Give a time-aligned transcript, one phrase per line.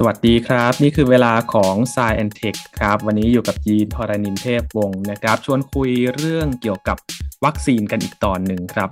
[0.00, 6.96] สวัสดีครับ นี่คือเวลาของ s ายแอนเทคครับ วันนี้อยู่กับยีนทรณินเทพวงศ์นะครับ ชวนคุยเรื่องเกี่ยวกับ
[7.44, 8.88] วัคซีนกันอีกตอนหนึ่งครับ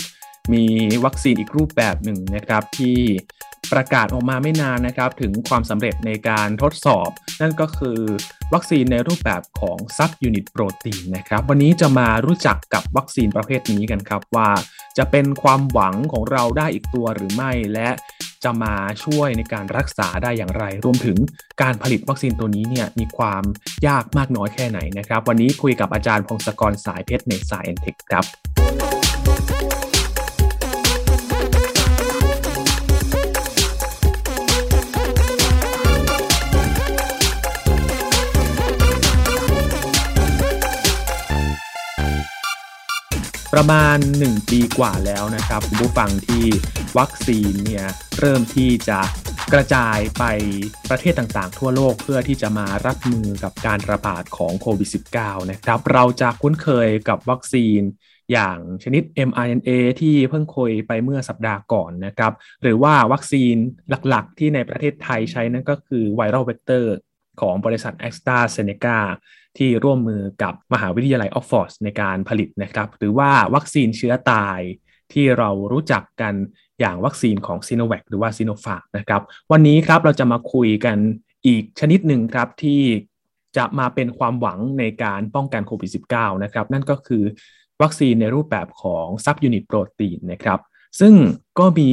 [0.52, 0.64] มี
[1.04, 2.98] วัคซีนอีกรูปแบบหนึ่งนะครับ ที่
[3.72, 7.10] ประกาศออกมาไม่นานนะครับ ถึงความสำเร็จในการทดสอบ
[7.40, 8.00] นั่นก็คือ
[8.54, 14.50] วัคซีนในรูปแบบของ subunit protein นะครับ วันนี้จะมารู้จักกับวัคซีนประเภทนี้กันครับว่า
[14.98, 17.88] จะเป็นความหวังของเราได้อีกตัวหรือไม่และ
[18.46, 21.16] จะมาช่วยในการรักษาได้อย่างไร รวมถึง
[21.62, 23.42] การผลิตวัคซีนตัวนี้เนี่ยมีความ
[23.86, 28.24] ยากมากน้อยแค่ไหนนะครับ วันนี้คุยกับอาจารย์พงศกรสายเพชรในสายเอ็นเทคครับ
[43.54, 46.44] ประมาณ 1 ปีกว่าแล้วนะครับ คุณผู้ฟังที่
[46.98, 47.86] วัคซีนเนี่ย
[48.18, 49.00] เริ่มที่จะ
[49.52, 50.24] กระจายไป
[50.90, 54.88] ประเทศต่างๆ ทั่วโลกเพื่อที่จะมารับมือกับการระบาดของโควิด
[55.18, 57.80] -19 นะครับ เราจะคุ้นเคยกับวัคซีน
[58.32, 63.54] อย่างชนิด mRNA ที่เพิ่งคุยไปเมื่อสัปดาห์ก่อนนะครับ หรือว่าวัคซีน
[64.08, 66.96] หลักๆ ที่ในประเทศไทยใช้นั่นก็คือ viral vector
[67.40, 68.98] ของบริษัท AstraZeneca
[69.58, 74.60] ที่ร่วมมือกับมหาวิทยาลัยออกซ์ฟอร์ดในการผลิตนะครับ หรือว่าวัคซีนเชื้อตาย
[75.12, 76.34] ที่เรารู้จักกัน
[76.80, 80.96] อย่างวัคซีนของซิโนแวคหรือว่าซิโนฟาร์มนะครับ วันนี้ครับเราจะมาคุยกัน
[81.46, 82.80] อีกชนิดหนึ่งครับที่
[83.56, 87.22] จะมาเป็นความหวังในการป้องกันโควิด -19 นะครับ นั่นก็คือ
[87.82, 90.60] วัคซีนในรูปแบบของ subunit protein นะครับ
[91.00, 91.14] ซึ่ง
[91.58, 91.90] ก็มี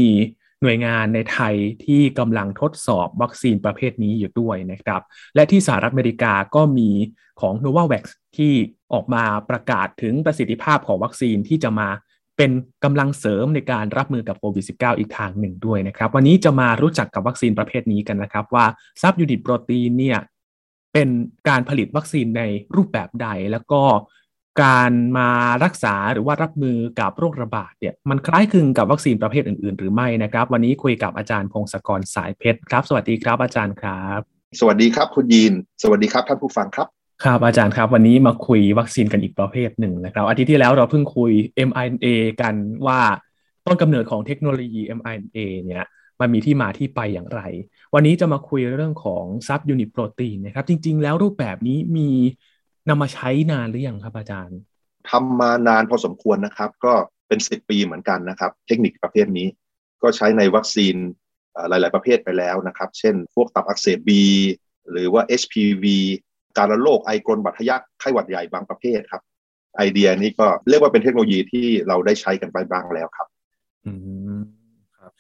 [0.62, 5.02] หน่วยงานในไทยที่กำลังทดสอบวัคซีนประเภทนี้อยู่ด้วยนะครับ
[5.36, 6.90] และที่สหรัฐอเมริกาก็มี
[7.42, 8.04] ของ Novavax
[8.38, 8.54] ที่
[8.94, 11.90] ออกมาประกาศถึงประสิทธิภาพของวัคซีนที่จะมา
[12.38, 12.52] เป็น
[12.84, 18.66] กำลังเสริมในการรับมือกับโควิด -19 อีกทางหนึ่งด้วยนะครับ วันนี้จะมารู้จักกับวัคซีนประเภทนี้กันนะครับ ว่า
[19.02, 20.20] subunit protein เนี่ย
[20.94, 21.10] เป็น
[21.50, 22.44] การผลิตวัคซีนใน
[22.76, 23.82] รูปแบบใดแล้วก็
[24.64, 25.30] การมา
[25.64, 34.20] รักษาหรือว่ารับมือกับโรคระบาดเนี่ยมันคล้ายคลึงกับวัคซีนประเภทอื่น ๆ หรือไม่นะครับ วันนี้คุยกับอาจารย์พงศกรสายเพชรครับ สวัสดีครับอาจารย์ครับ
[34.60, 36.88] สวัสดีครับคุณยีน สวัสดีครับท่านผู้ฟังครับ
[37.22, 41.32] ครับอาจารย์ครับ วันนี้มาคุยวัคซีนกันอีกประเภทหนึ่งนะครับ อาทิตย์ที่แล้วเราเพิ่งคุย
[41.70, 42.08] mRNA
[42.42, 42.56] กัน
[42.88, 43.02] ว่า
[43.66, 45.86] ต้นกำเนิดของเทคโนโลยี mRNA เนี่ย
[46.20, 47.42] มันมีที่มาที่ไปอย่างไร
[47.94, 52.10] วันนี้จะมาคุยเรื่องของ subunit protein นะครับ จริง ๆ แล้วรูปแบบนี้มี
[52.90, 54.58] นำมาใช้นานหรือยังครับอาจารย์
[55.10, 56.94] ทำมานานพอสมควรนะครับ ก็
[57.28, 59.48] เป็นสิบปีเหมือนกันนะครับ เทคนิคประเภทนี้
[60.02, 60.96] ก็ใช้ในวัคซีน
[61.70, 64.24] หลาย ๆ ประเภทไปแล้วนะครับ เช่น พวกตับอักเสบบี
[64.92, 65.86] หรือว่า HPV
[66.58, 69.22] การระโรคไอกรนบัตทะยักไข้หวัดใหญ่บางประเภทครับ
[69.78, 73.28] ไอเดียนี้ก็เรียกว่าเป็นเทคโนโลยีที่เราได้ใช้กันไปบ้างแล้วครับ
[73.86, 73.94] อื
[74.38, 74.40] ม
[74.98, 75.12] ครับ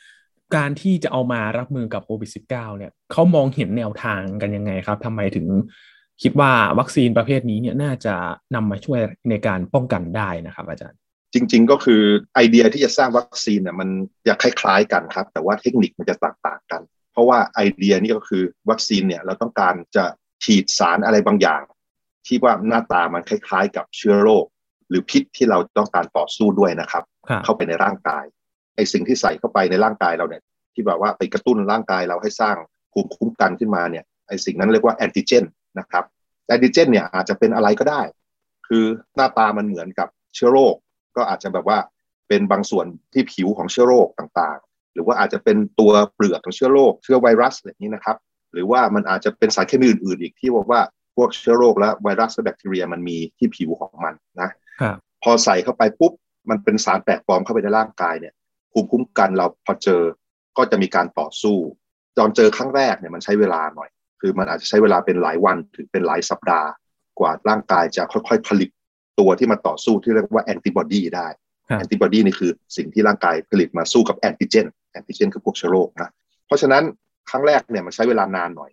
[0.55, 5.47] การที่จะเอามารับมือกับโควิด -19 เนี่ยเขามองเห็นแนวทางกันยังไงครับทำไมถึง
[6.23, 8.15] คิดว่าวัคซีนประเภทนี้เนี่ยน่าจะ
[8.55, 10.99] นำมาช่วยในการป้องกันได้นะครับ อาจารย์
[11.33, 12.01] จริง ๆ ก็คือ
[12.35, 13.89] ไอเดียที่จะสร้างวัคซีนเนี่ยมัน
[14.25, 20.05] อยากคล้าย ๆ กันครับ แต่ว่าเทคนิคมันจะต่างๆกัน เพราะว่าไอเดียนี้ก็คือวัคซีนเนี่ยเราต้องการจะ
[20.43, 21.61] ฉีดสารอะไรบางอย่าง
[22.27, 24.45] ที่ว่าหน้าตามันคล้ายๆ กับเชื้อโรค
[24.89, 27.03] หรือพิษที่เราต้องการต่อสู้ด้วยนะครับ
[27.43, 28.23] เข้าไปในร่างกาย
[28.75, 30.43] ไอสิ่งที่ใส่เข้าไปในร่างกายเราเนี่ย
[30.73, 32.55] ที่แบบว่าไปกระตุ้นร่างกายเราให้สร้าง
[32.93, 35.43] ภูมิคุ้มกันขึ้นมาเนี่ยไอสิ่งนั้นเรียกว่าแอนติเจน
[35.79, 36.03] นะครับ
[36.47, 38.01] แอนติเจนเนี่ยอาจจะเป็นอะไรก็ได้
[38.67, 40.75] คือหน้าตามันเหมือนกับเชื้อโรค
[41.15, 41.77] ก็อาจจะแบบว่า
[42.27, 48.17] เป็นบางส่วนที่ผิวของเชื้อโรคต่างๆ หรือว่าอาจจะเป็นตัวเปลือกของเชื้อโรคเชื้อไวรัสอะไรนี้นะครับ
[48.53, 50.81] หรือว่ามันอาจจะเป็นสารเคมีอื่น ๆ อีกที่บอกว่า
[51.15, 54.49] พวกเชื้อโรคและไวรัสและแบคทีเรียมันมีที่ผิวของมันนะ
[55.23, 56.13] พอใส่เข้าไปปุ๊บ
[56.49, 58.33] มันเป็นสารแปลกปลอมเข้าไปในร่างกายเนี่ย
[58.71, 60.01] ภูมิคุ้มกันเราพอเจอ
[60.57, 61.57] ก็จะมีการต่อสู้
[62.17, 63.89] ตอนเจอครั้งแรกเนี่ยมันใช้เวลาหน่อย
[64.21, 66.69] คือมันอาจจะใช้เวลาเป็นหลายวันถึงเป็นหลายสัปดาห์
[67.19, 68.69] กว่าร่างกายจะค่อยๆผลิต
[69.19, 71.27] ตัวที่มาต่อสู้ที่เรียกว่าแอนติบอดีได้
[71.77, 76.09] แอนติบอดีนี่คือสิ่งที่ร่างกายผลิตมาสู้กับแอนติเจนแอนติเจนคือพวกเชื้อโรคนะ
[76.47, 76.83] เพราะฉะนั้น
[77.29, 78.71] ครั้งแรกเนี่ยมันใช้เวลานานหน่อย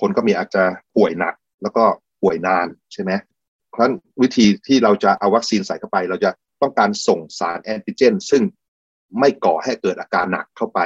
[0.00, 0.62] คนก็มีอาจจะ
[0.96, 1.84] ป่วยหนัก แล้วก็
[2.22, 3.12] ป่วยนานใช่ไหม
[3.68, 6.30] เพราะฉะนั้นวิธีที่เราจะเอาวัคซีนใส่เข้าไป เราจะ
[6.62, 8.42] ต้องการส่งสารแอนติเจน ซึ่ง
[9.18, 10.80] ไม่ก่อให้เกิดอาการหนักเข้าไป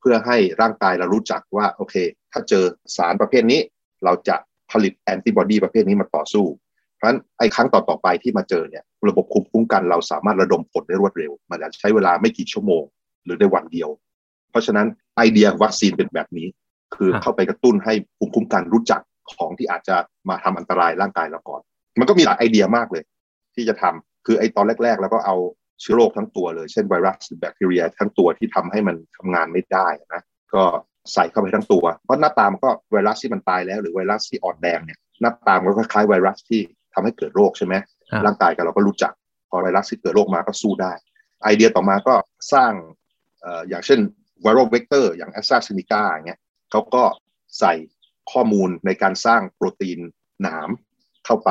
[0.00, 1.94] เพื่อให้ร่างกายเรารู้จักว่าโอเค
[2.32, 2.64] ถ้าเจอ
[2.96, 3.60] สารประเภทนี้
[4.04, 4.36] เราจะ
[4.72, 6.46] ผลิตแอนติบอดีประเภทนี้มาต่อสู้
[6.96, 12.82] เพราะฉะนั้นไอ้ครั้งต่อๆไปที่มาเจอเนี่ยระบบคุมคุ้มกันเราสามารถระดมผลได้รวดเร็ว มันจะใช้เวลาไม่กี่ชั่วโมง
[13.24, 13.88] หรือในวันเดียว
[14.50, 14.86] เพราะฉะนั้น
[15.18, 16.46] ไอเดียวัคซีนเป็นแบบนี้
[16.96, 19.00] คือเข้าไปกระตุ้นให้ภูมิคุ้มกันรู้จัก
[19.32, 19.96] ของที่อาจจะ
[20.28, 21.60] มาทำอันตรายร่างกายเราก่อน
[21.98, 23.02] มันก็มีหลายไอเดียมากเลย
[23.54, 25.36] ที่จะทำคือไอตอนแรกๆ แล้วก็เอา
[25.80, 30.22] เชื้อโรคทั้งตัวเลย เช่นไวรัสหรือแบคทีเรียทั้งตัวที่ทำให้มันทำงานไม่ได้นะ
[30.54, 30.62] ก็
[31.14, 36.60] ใส่เข้าไปทั้งตัว เพราะหน้าตามันก็ไวรัสที่มันตายแล้ว หรือไวรัสที่อ่อนแรงเนี่ยหน้าตามันก็คล้ายๆไวรัสที่
[36.94, 37.74] ทำให้เกิดโรคใช่ไหม
[38.26, 39.12] ร่างกายกับเราก็รู้จัก
[39.50, 40.92] พอไวรัสที่เกิดโรคมาก็สู้ได้
[41.44, 42.14] ไอเดียต่อมาก็
[42.52, 42.72] สร้าง
[43.68, 44.00] อย่างเช่น
[44.42, 46.40] viral vector อย่างแอสตราเซเนกาอย่างเงี้ย
[46.70, 47.04] เขาก็
[47.58, 47.74] ใส่
[48.32, 49.98] ข้อมูลในการสร้างโปรตีน
[50.42, 50.68] หนาม
[51.26, 51.50] เข้าไป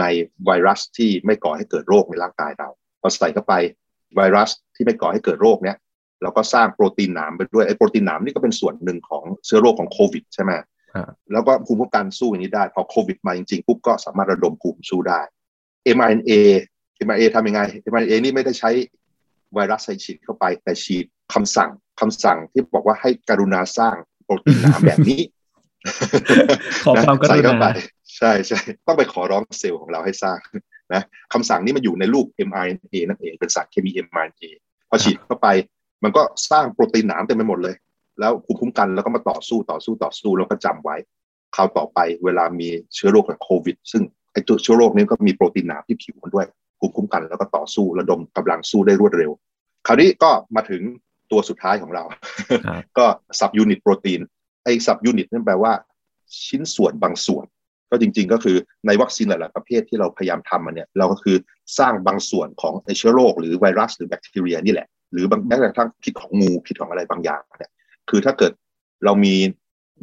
[0.00, 0.04] ใน
[0.46, 2.70] ไวรัสที่ไม่ก่อให้เกิดโรคในร่างกายเรา
[3.00, 3.54] พอใส่เข้าไป
[4.16, 5.76] ไวรัสที่ไม่ก่อให้เกิดโรคเนี้ย
[6.22, 10.52] เราก็สร้างโปรตีนหนามไปด้วยไอ้โปรตีนหนามนี่ก็เป็นส่วนหนึ่งของเชื้อโรคของโควิดใช่ไหม
[11.32, 15.20] แล้วก็ภูมิคุ้มกันสู้อย่างนี้ได้ พอโควิดมาจริงๆปุ๊บก็สามารถระดมภูมิสู้ได้
[15.96, 16.32] mRNA
[17.06, 18.70] mRNA ทำยังไง mRNA นี่ไม่ได้ใช้
[19.54, 21.04] ไวรัสใส่ฉีดเข้าไปแต่ฉีด
[21.34, 21.70] คำสั่ง
[22.00, 25.20] คำสั่งที่บอกว่าให้กรุณาสร้างโปรตีนหนามแบบนี้
[26.84, 27.70] ขอความกรุณา
[28.16, 30.38] ใช่ใช่ต้องไปขอร้องเซลล์ของเราให้สร้าง
[30.94, 31.02] นะ
[31.32, 34.44] คำสั่งนี้มันอยู่ในรูป mRNA นั่นเองเป็นสารเคมี mRNA
[34.88, 35.48] พอฉีดเข้าไป
[36.04, 37.74] มันก็สร้างโปรตีนหนามเต็มไปหมดเลย
[38.20, 40.96] แล้วภูมิคุ้มกันแล้วก็มาต่อสู้ต่อสู้ต่อสู้แล้วก็จำไว้
[41.56, 44.02] คราวต่อไปเวลามีเชื้อโรคแบบโควิด ซึ่ง
[44.32, 46.46] ไอ้ตัวเชื้อโรคนี้ก็มีโปรตีนหนามที่ผิวมันด้วย
[46.78, 49.30] ภูมิคุ้มกันแล้วก็ต่อสู้ระดมกำลังสู้ได้รวดเร็ว
[49.86, 50.82] คราวนี้ก็มาถึง
[51.30, 52.04] ตัวสุดท้ายของเรา
[52.98, 53.06] ก็
[53.40, 54.20] subunit protein
[54.64, 55.72] ไอ้ subunit นั่นแปลว่า
[56.46, 57.44] ชิ้นส่วนบางส่วน
[57.90, 58.56] ก็จริง ๆ ก็คือ
[58.86, 61.36] ในวัคซีนหลาย ๆ ประเภทที่เราพยายามทำมันเนี่ยเราก็คือ
[61.78, 67.72] สร้างบางส่วนของเชื้อโรคหรือไวรัสหรือแบคทีเรียนี่แหละ หรือบางแม้กระทั่งพิษของงูพิษของอะไรบางอย่างเนี่ย
[68.10, 68.52] คือถ้าเกิด
[69.04, 69.34] เรามี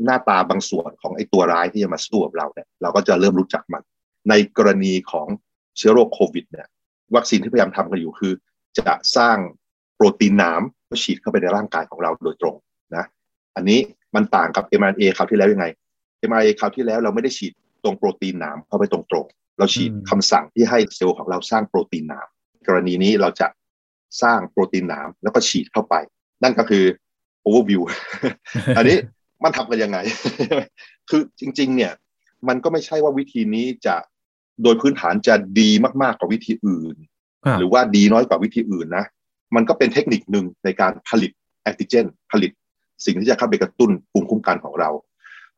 [0.06, 3.84] หน้าตาบางส่วนของไอ้ตัวร้ายที่จะมาสู้กับเราเนี่ยเราก็จะเริ่มรู้จักมัน
[4.30, 5.28] ในกรณีของ
[5.78, 6.68] เชื้อโรคโควิดเนี่ย
[7.16, 8.34] วัคซีนที่พยายามทำกันอยู่คือ
[8.78, 9.38] จะสร้าง
[10.02, 12.56] โปรตีนน้ำก็ฉีดเข้าไปในร่างกายของเราโดยตรง
[12.96, 13.06] นะ
[13.56, 13.80] อันนี้
[14.16, 15.66] มันต่างกับ mRNA คราวที่แล้วยังไง
[16.30, 17.52] mRNA คราวที่แล้วเราไม่ได้ฉีด
[17.84, 22.28] ตรงโปรตีนหนามเข้าไปตรงๆเราฉีดคำสั่งที่ให้เซลล์ของเราสร้างโปรตีนหนาม
[22.68, 23.48] กรณีนี้เราจะ
[24.22, 25.96] สร้างโปรตีนหนามแล้วก็ฉีดเข้าไป
[26.44, 26.84] นั่นก็คือ
[27.46, 27.82] overview
[28.78, 28.98] อันนี้
[29.44, 29.98] มันทำกันยังไง
[31.10, 31.94] คือจริง ๆ เนี่ย
[32.48, 33.96] มันก็ไม่ใช่ว่าวิธีนี้จะ
[34.64, 35.70] โดยพื้นฐานจะดี
[36.02, 36.96] มากๆกว่าวิธีอื่น
[37.60, 39.06] หรือว่าดีน้อยกว่าวิธีอื่นนะ
[39.56, 41.32] มันก็เป็นเทคนิคหนึ่งในการผลิต
[41.64, 42.52] แอนติเจน ผลิต
[43.06, 44.90] สิ่งที่จะเข้าไปกระตุ้นภูมิคุ้มกันของเรา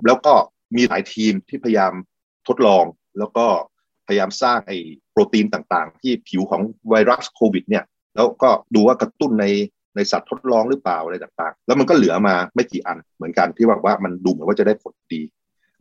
[0.05, 0.33] แล้วก็
[0.75, 1.93] มีหลายทีมที่พยายาม
[2.47, 2.83] ทดลอง
[3.19, 3.45] แล้วก็
[4.07, 4.77] พยายามสร้างไอ้
[5.11, 7.83] โปรตีนต่างๆ ที่ผิวของไวรัสโควิดเนี่ย
[8.15, 9.45] แล้วก็ดูว่ากระตุ้นใน
[9.95, 15.21] ในสัตว์ทดลองหรือเปล่าอะไรต่างๆ แล้วมันก็เหลือมาไม่กี่อันเหมือนกันที่บอกว่ามันดูเหมือนว่าจะได้ผลดี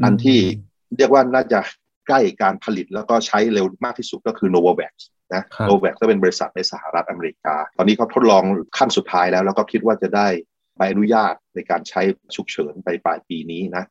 [0.04, 0.40] อันที่
[0.96, 1.60] เรียกว่าน่าจะ
[2.06, 4.94] ใกล้การผลิตแล้วก็ใช้เร็วมากที่สุดก็คือ Novavax
[5.34, 8.44] นะ Novavax ก็เป็นบริษัทในสหรัฐอเมริกา ตอนนี้เขาทดลอง
[8.78, 10.28] ขั้นสุดท้ายแล้ว แล้วก็คิดว่าจะได้
[10.76, 12.02] ใบอนุญาตในการใช้
[12.34, 13.84] ฉุกเฉินไปปลายปีนี้นะ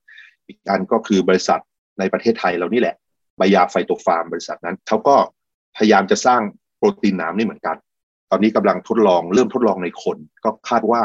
[0.48, 1.60] อีกอันก็คือบริษัท
[2.00, 2.96] ในประเทศไทยเรานี่แหละ
[3.38, 5.16] ใบยาไฟโตฟาร์มบริษัทนั้นเขาก็
[5.78, 6.42] พยายามจะสร้าง
[6.78, 7.76] โปรตีนน้ำนี่เหมือนกัน
[8.32, 11.04] ตอนนี้กำลังทดลองเริ่มทดลองในคน ก็คาดว่า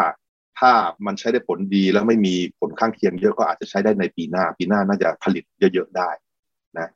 [0.60, 0.72] ถ้า
[1.06, 5.44] มันใช้ได้ผลดีแล้วไม่มีผลข้างเคียงเยอะก็อาจจะใช้ได้ในปีหน้า ปีหน้าน่าจะผลิต
[5.74, 6.10] เยอะๆได้
[6.78, 6.88] นะ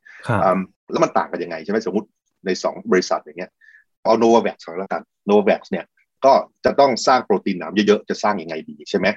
[0.91, 2.07] แล้วมันต่างกันยังไงใช่ไหมสมมติ
[2.45, 3.51] ในสองบริษัทอย่างเงี้ย
[4.03, 5.85] เอาโนวาแวคสองแล้วกันโนวาแวคเนี่ย
[6.25, 6.33] ก็
[6.65, 9.07] จะต้องสร้างโปรตีนหนามเยอะๆ จะสร้างยังไงดีใช่ไหม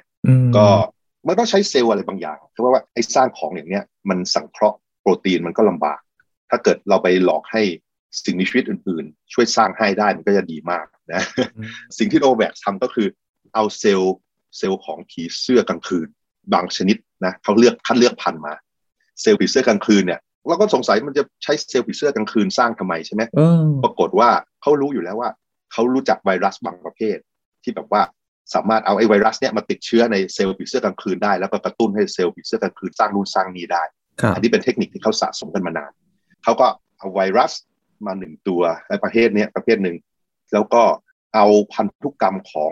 [0.56, 0.66] ก็
[1.26, 6.00] มันต้องใช้เซลล์อะไรบางอย่างเพราะว่าไอ้สร้างของอย่างเนี้ยมันสังเคราะห์โปรตีนมันก็ลำบาก
[6.50, 7.62] ถ้าเกิดเราไปหลอกให้
[8.24, 11.22] สิ่งมีชีวิตอื่นๆ ช่วยสร้างให้ได้มันก็จะดีมากนะ
[11.98, 13.08] สิ่งที่โนแวคทำก็คือ
[13.54, 14.16] เอาเซลล์
[14.58, 16.08] เซลล์ของผีเสื้อกลางคืน
[16.52, 18.54] บางชนิดนะเขาเลือกคัดเลือกพันธุ์มา
[19.20, 23.22] เซลล์ผีเสื้อกลางคืนเนี่ย เราก็สงสัยมันจะใช้เซลล์ผีเสื้อกลางคืนสร้างทำไมใช่ไหม
[23.84, 24.30] ปรากฏว่า
[24.62, 25.30] เขารู้อยู่แล้วว่า
[25.72, 27.18] เขารู้จักไวรัสบางประเภท
[27.62, 28.02] ที่แบบว่า
[28.54, 33.82] สามารถเอาไอ้ไวรัสเนี้ยมาติดเชื้อในเซลล์ผีเสื้อกลางคืนได้ แล้วก็กระตุ้นให้เซลล์ผีเสื้อกลางคืนสร้างนู่นสร้างนี้ได้
[34.34, 35.92] อันนี้เป็นเทคนิคที่เขาสะสมกันมานาน
[36.44, 36.66] เขาก็
[36.98, 37.52] เอาไวรัส
[38.06, 39.96] มาหนึ่งตัวในประเภทนี้ประเภทหนึ่ง
[40.52, 40.82] แล้วก็
[41.34, 42.70] เอาพันธุกรรมของ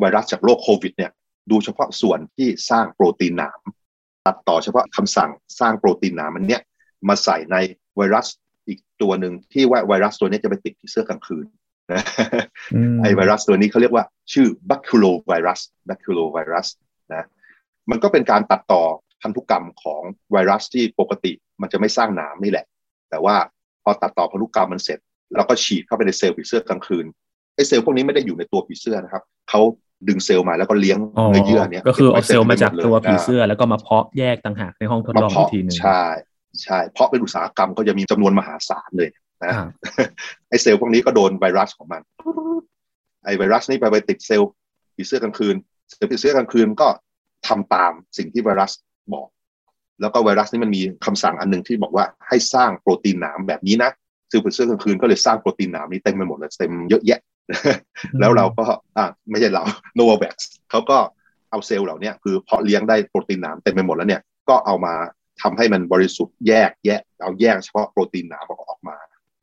[0.00, 1.12] ไวรัสจากโรคโควิดเนี่ย
[1.50, 3.60] ดูเฉพาะส่วนที่สร้างโปรตีนหนาม
[4.26, 6.62] ตัดต่อเฉพาะคำสั่งสร้างโปรตีนหนามมันเนี้ย
[7.08, 7.56] มาใส่ใน
[7.96, 8.26] ไวรัส
[8.68, 11.46] อีกตัวหนึ่งที่ว่าไวรัสตัวนี้จะไปติดที่เสื้อกลางคืน
[11.92, 12.02] นะ
[13.02, 16.68] ไอไวรัสตัวนี้เขาเรียกว่าชื่อบัคคูโลไวรัสบัคคูโลไวรัส
[17.14, 17.26] นะ
[17.90, 18.82] มันก็เป็นการตัดต่อ
[19.22, 22.66] พันธุกรรมของไวรัสที่ปกติมันจะไม่สร้างหนามนี่แหละ
[23.10, 23.36] แต่ว่า
[23.84, 24.98] พอตัดต่อพันธุกรรมมันเสร็จ
[25.36, 27.06] เราก็ฉีดเข้าไปในเซลล์ผีเสื้อกลางคืน
[27.54, 29.60] ไอเซลล์พวกนี้ไม่ได้อยู่ในตัวผีเสื้อนะครับเขา
[30.08, 30.98] ดึงเซลล์มาแล้วก็เลี้ยง
[31.30, 36.04] เนื้อเยื่อเนี้ยก็คือเอาเซลล์มาจากตัวผีเสื้อแล้วก็มาเพาะแยกต่างหากในห้องทดลองอีกทีนึงใช่
[36.64, 39.10] ใช่ เพราะเป็นอุตสาหกรรมก็จะมีจำนวนมหาศาลเลย
[39.44, 39.52] นะ
[40.48, 42.02] ไอเซลล์พวกนี้ก็โดนไวรัสของมัน
[43.24, 44.50] ไอไวรัสนี่ไปไปติดเซลล์
[44.96, 45.56] ผีเสื้อกลางคืน
[45.90, 46.88] เซลล์ผีเสื้อกลางคืนก็
[47.48, 48.72] ทำตามสิ่งที่ไวรัส
[49.14, 49.28] บอก
[50.00, 53.90] แล้วก็ไวรัสนี่มันมีคำสั่งอันหนึ่งที่บอกว่าให้สร้างโปรตีนหนามแบบนี้นะ
[54.28, 57.20] เซลล์ผีเสื้อกลางคืนก็เลยสร้างโปรตีนหนามนี้เต็มไปหมดเลยเต็มเยอะแยะ
[58.20, 58.64] แล้วเราก็
[58.96, 59.62] อ่าไม่ใช่เรา
[59.94, 60.34] โนวาแวค
[60.70, 60.98] เขาก็
[61.50, 64.94] เอเอาเซลล์เหล่านี้คือเพาะเลี้ยงได้โปรตีนหนามเต็มไปหมดแล้วเนี่ยก็เอามา
[65.42, 68.96] ทำให้มันบริสุทธิ์แยกแยกเอาแยกเฉพาะโปรตีนหนามออกมา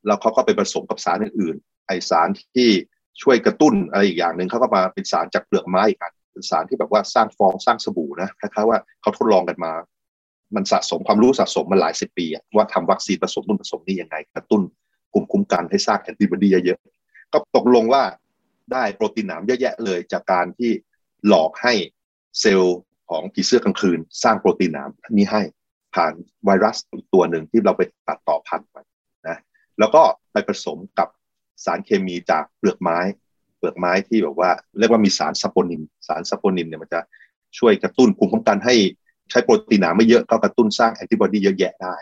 [0.05, 2.69] แล้วเขาก็ไปผสมกับสารอื่นๆไอสารที่
[3.21, 9.71] ช่วยกระตุ้นอะไรอีกอย่างหนึ่งเขาก็มาเป็นสารจากเปลือกไม้อีกอันเป็นสารที่แบบว่าสร้างฟองสร้างสบู่นะคล้ายๆว่าเขาทดลองกันมา
[10.55, 14.61] มันสะสมความรู้สะสมมาหลายสิบปีว่าทำวัคซีนผสมนู่นผสมนี่ยังไง กระตุ้น
[15.13, 18.03] กลุ่มคุ้มกันให้สร้างแอนติบอดีเยอะๆก็ตกลงว่า
[18.71, 20.71] ได้โปรตีนหนามเยอะแยะเลยจากการที่
[21.27, 21.73] หลอกให้
[22.39, 22.77] เซลล์
[23.09, 25.41] ของผีเสื้อกลางคืน สร้างโปรตีนหนามนี้ให้
[25.95, 26.13] ผ่าน
[26.45, 26.77] ไวรัส
[27.13, 28.85] ตัวหนึ่งที่เราไปตัดต่อพันธุ์มัน
[29.27, 29.37] นะ
[29.79, 31.07] แล้วก็ไปผสมกับ
[31.65, 32.99] สารเคมีจากเปลือกไม้
[33.57, 36.99] เปลือกไม้ที่แบบว่าเรียกว่ามีสารซัปโปนิน สารซัปโปนินเนี่ยมันจะ
[37.59, 38.75] ช่วยกระตุ้นภูมิคุ้มกันให้
[39.29, 41.95] ใช้โปรตีนหนาไม่เยอะก็กระตุ้นสร้างแอนติบอดีเยอะแยะได้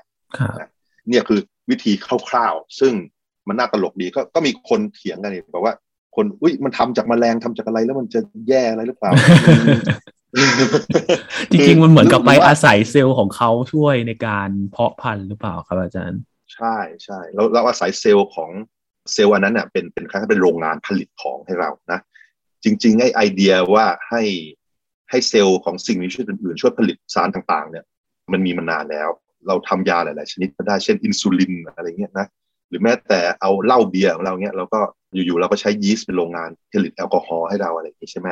[0.60, 0.70] นะ
[1.10, 1.94] เนี่ยคือวิธี
[2.30, 2.94] คร่าวๆ ซึ่ง
[3.48, 5.76] มันน่าตลกดีก็ก็มีคนเถียงกันเนี่ยบอกว่า
[6.16, 9.12] คนอุ้ยมันทำจากแมลงทำจากอะไรแล้วมันจะแย่อะไรหรือเปล่า
[11.52, 16.22] จริงๆ มันเหมือนกับไปอาศัยเซลล์ของเขาช่วยในการเพาะพันธุ์หรือเปล่าครับอาจารย์
[16.56, 18.50] ใช่ใช่แล้วเราอาศัยเซลล์ของ
[19.14, 22.00] เซลล์อันนั้นเนี่ยเป็นเป็นคล้ายๆเป็นโรงงานผลิตของให้เรานะ
[22.64, 24.24] จริงๆไอ้ไอเดียว่าให้
[25.10, 27.86] ให้เซลล์ของสิ่งมีชีวิตอื่นๆช่วยผลิตสารต่างๆ เนี่ย
[28.32, 29.10] มันมีมานานแล้ว
[29.48, 32.28] เราทำยาหลาย ๆ ชนิดก็ได้เช่นอินซูลินอะไรเงี้ยนะ
[32.70, 34.80] หรือแม้แต่เอาเหล้าเบียร์ของเราเนี้ยเราก็
[35.14, 38.28] อยู่ๆเราก็ใช้ยีสต์เป็นโรงงานผลิตแอลกอฮอล์ให้เราอะไรอย่างนี้ใช่ไหม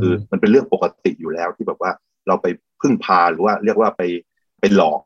[0.00, 1.90] คือมันเป็นเรื่องปกติอยู่แล้วที่แบบว่า
[2.28, 2.46] เราไป
[2.80, 4.02] พึ่งพาหรือว่าเรียกว่าไป
[4.60, 5.00] ไปหลอก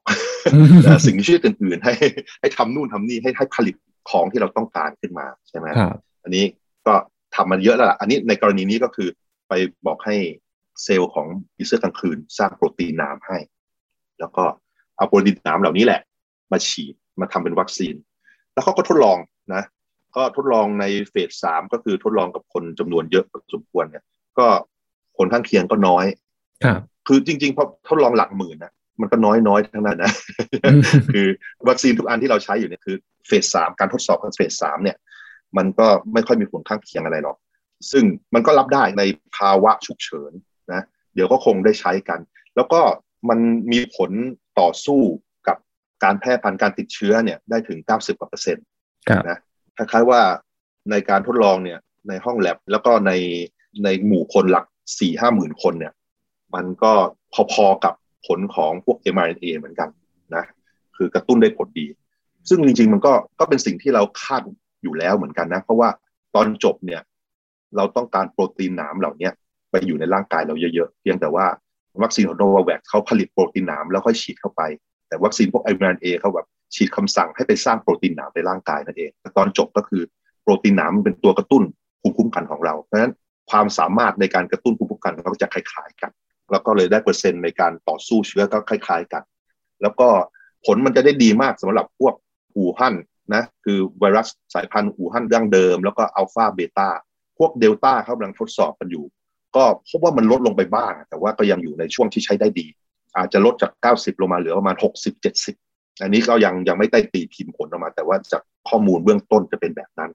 [1.06, 1.92] สิ่งที่ชื่ออื่นๆให้
[2.40, 3.75] ให้ทำนู่นทำนี่ให้ให้ผลิต
[4.11, 5.66] ของที่เราต้องการขึ้นมาใช่ไหม
[6.23, 6.44] อันนี้
[6.87, 6.94] ก็
[7.35, 9.08] ทำมันเยอะแล้วล่ะอันนี้ในกรณีนี้ก็คือ
[9.49, 9.52] ไป
[9.87, 10.16] บอกให้
[10.85, 13.38] เซลล์ของผีเสื้อกลางคืนสร้างโปรตีนน้ำให้
[14.20, 14.44] แล้วก็
[14.96, 16.00] เอาโปรตีนน้ำเหล่านี้แหละ
[16.52, 17.94] มาฉีดมาทำเป็นวัคซีน
[18.52, 19.18] แล้วเขาก็ทดลอง
[19.54, 19.62] นะ
[20.16, 24.04] ก็ทดลองในเฟสสามก็คือทดลองกับคนจำนวนเยอะพอสมควรเนี่ย
[24.38, 24.46] ก็
[25.16, 26.06] ผลข้างเคียงก็น้อย
[26.64, 30.12] ครับ คือจริงๆพอทดลองหลักหมื่นนะมันก็น้อยน้อยทั้งนั้นนะ
[31.12, 31.26] คือ
[31.68, 32.96] วัคซีนทุกอันที่เราใช้อยู่เนี่ยคือ
[33.26, 34.96] เฟสสามการทดสอบของเฟสสามเนี่ย
[35.56, 37.37] มันก็ไม่ค่อยมีผลข้างเคียงอะไรหรอก
[37.90, 38.04] ซึ่ง
[38.35, 39.02] มันก็รับได้ใน
[39.37, 40.32] ภาวะฉุกเฉิน
[40.73, 40.82] นะ
[41.14, 42.20] เดี๋ยวก็คงได้ใช้กัน
[42.56, 42.80] แล้วก็
[43.28, 43.38] มัน
[43.73, 44.11] มีผล
[44.61, 45.00] ต่อสู้
[45.49, 45.56] กับ
[46.04, 48.64] การแพร่พันธุ์การติดเชื้อเนี่ยได้ถึง 90กว่าเปอร์เซ็นต์
[49.30, 49.38] นะ
[49.76, 50.21] คล้ายๆว่า
[50.90, 51.78] ในการทดลองเนี่ย
[52.09, 53.12] ในห้องแลบแล้วก็ใน
[53.85, 54.64] ในหมู่คนหลัก
[55.00, 55.92] สี่ห้าหมื่นคนเนี่ย
[56.54, 56.92] มันก็
[57.52, 57.95] พอๆกับ
[58.26, 59.88] ผลของพวก mRNA เหมือนกัน
[60.35, 60.45] นะ
[60.97, 61.87] คือกระตุ้นได้ผลดี
[62.49, 64.42] ซึ่งจริงๆ มันก็ก็เป็นสิ่งที่เราคาด
[64.83, 65.88] อยู่แล้วเหมือนกันนะ เพราะว่า
[66.35, 67.02] ตอนจบเนี่ย
[67.76, 69.30] เราต้องการโปรตีนหนามเหล่านี้
[69.71, 71.47] ไปอยู่ในร่างกายเราเยอะๆ เพียงแต่ว่า
[72.02, 74.62] วัคซีนของโนวาแวคเขาผลิตโปรตีนหนามแล้วค่อยฉีดเข้าไป
[75.09, 80.02] แต่วัคซีนพวก mRNA เขาแบบ ฉีดคำสั่งให้ไปสร้างโปรตีนหนามในร่างกายนั่นเอง แต่ตอนจบก็คือ
[80.42, 81.62] โปรตีนหนามเป็นตัวกระตุ้น
[82.00, 83.12] ภูมิคุ้มกันของเรา เพราะฉะนั้น
[83.50, 86.11] ความสามารถในการกระตุ้นภูมิคุ้มกันเราก็จะคล้ายๆกัน
[86.50, 89.23] แล้วก็เลยได้เปอร์เซ็นต์ในการต่อสู้เชื้อก็คล้าย ๆกัน
[89.82, 90.08] แล้วก็
[90.64, 92.14] ผลมันจะได้ดีมากสำหรับพวก
[92.56, 92.94] อู่ฮั่น
[93.35, 96.88] นะคือไวรัสสายพันธุ์อู่ฮั่นดั้งเดิม แล้วก็อัลฟาเบต้า
[97.38, 99.04] พวกเดลต้าเขากำลังทดสอบกันอยู่
[99.56, 102.66] ก็พบว่ามันลดลงไปบ้าง แต่ว่าก็ยังอยู่ในช่วงที่ใช้ได้ดี
[103.16, 104.76] อาจจะลดจาก 90 ลงมาเหลือประมาณ
[105.20, 105.65] 60-70
[106.02, 110.10] อันนี้ก็ยังยังไม่ได้ตีพิมพ์ผลออกมา แต่ว่าจากข้อมูลเบื้องต้นจะเป็นแบบนั้น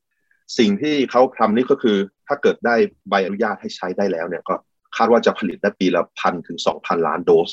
[0.58, 1.98] สิ่งที่เขาทำนี่ก็คือ
[2.28, 2.76] ถ้าเกิดได้
[3.10, 4.56] ใบอนุญาตให้ใช้ได้แล้วเนี่ยก็
[4.98, 7.50] คาดว่าจะผลิตได้ปีละพันถึงสองพันล้านโดส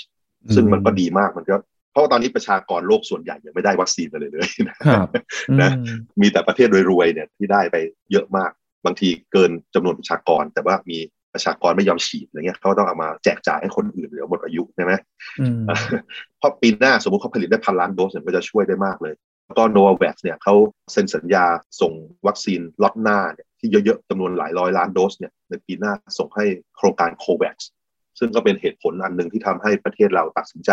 [0.54, 1.56] ซึ่งมันก็ดีมากมันก็
[1.90, 4.48] เพราะว่าตอนนี้ประชากรโลกส่วนใหญ่ยังไม่ได้วัคซีนเลยเลย
[5.60, 5.70] นะ
[6.20, 7.76] มีแต่ประเทศรวยๆเนี่ยที่ได้ไป
[8.12, 8.50] เยอะมาก
[8.84, 10.98] บางทีเกินจำนวนประชากร แต่ว่ามี
[11.34, 14.92] ประชากรไม่ยอมฉีดอะไรเงี้ยเขาต้องเอามาแจกจ่ายให้คนอื่นเหลือหมดอายุใช่ไหม
[16.38, 19.14] เพราะปีหน้าสมมติเขาผลิตได้พันล้านโดสเนี่ยก็จะช่วยได้มากเลย
[19.58, 20.54] ก็โนวาแวคเนี่ยเขา
[20.92, 21.44] เซ็นสัญญา
[21.80, 21.92] ส่ง
[22.26, 26.44] วัคซีนล็อตหน้าเนี่ยที่เยอะๆจำนวนหลายร้อยล้านโดสเนี่ยในปีหน้าส่งให้
[26.76, 27.58] โครงการโควัค
[28.18, 30.70] ซึ่งก็เป็นเหตุผลอันหนึ่งที่ทำให้ประเทศเราตัดสินใจ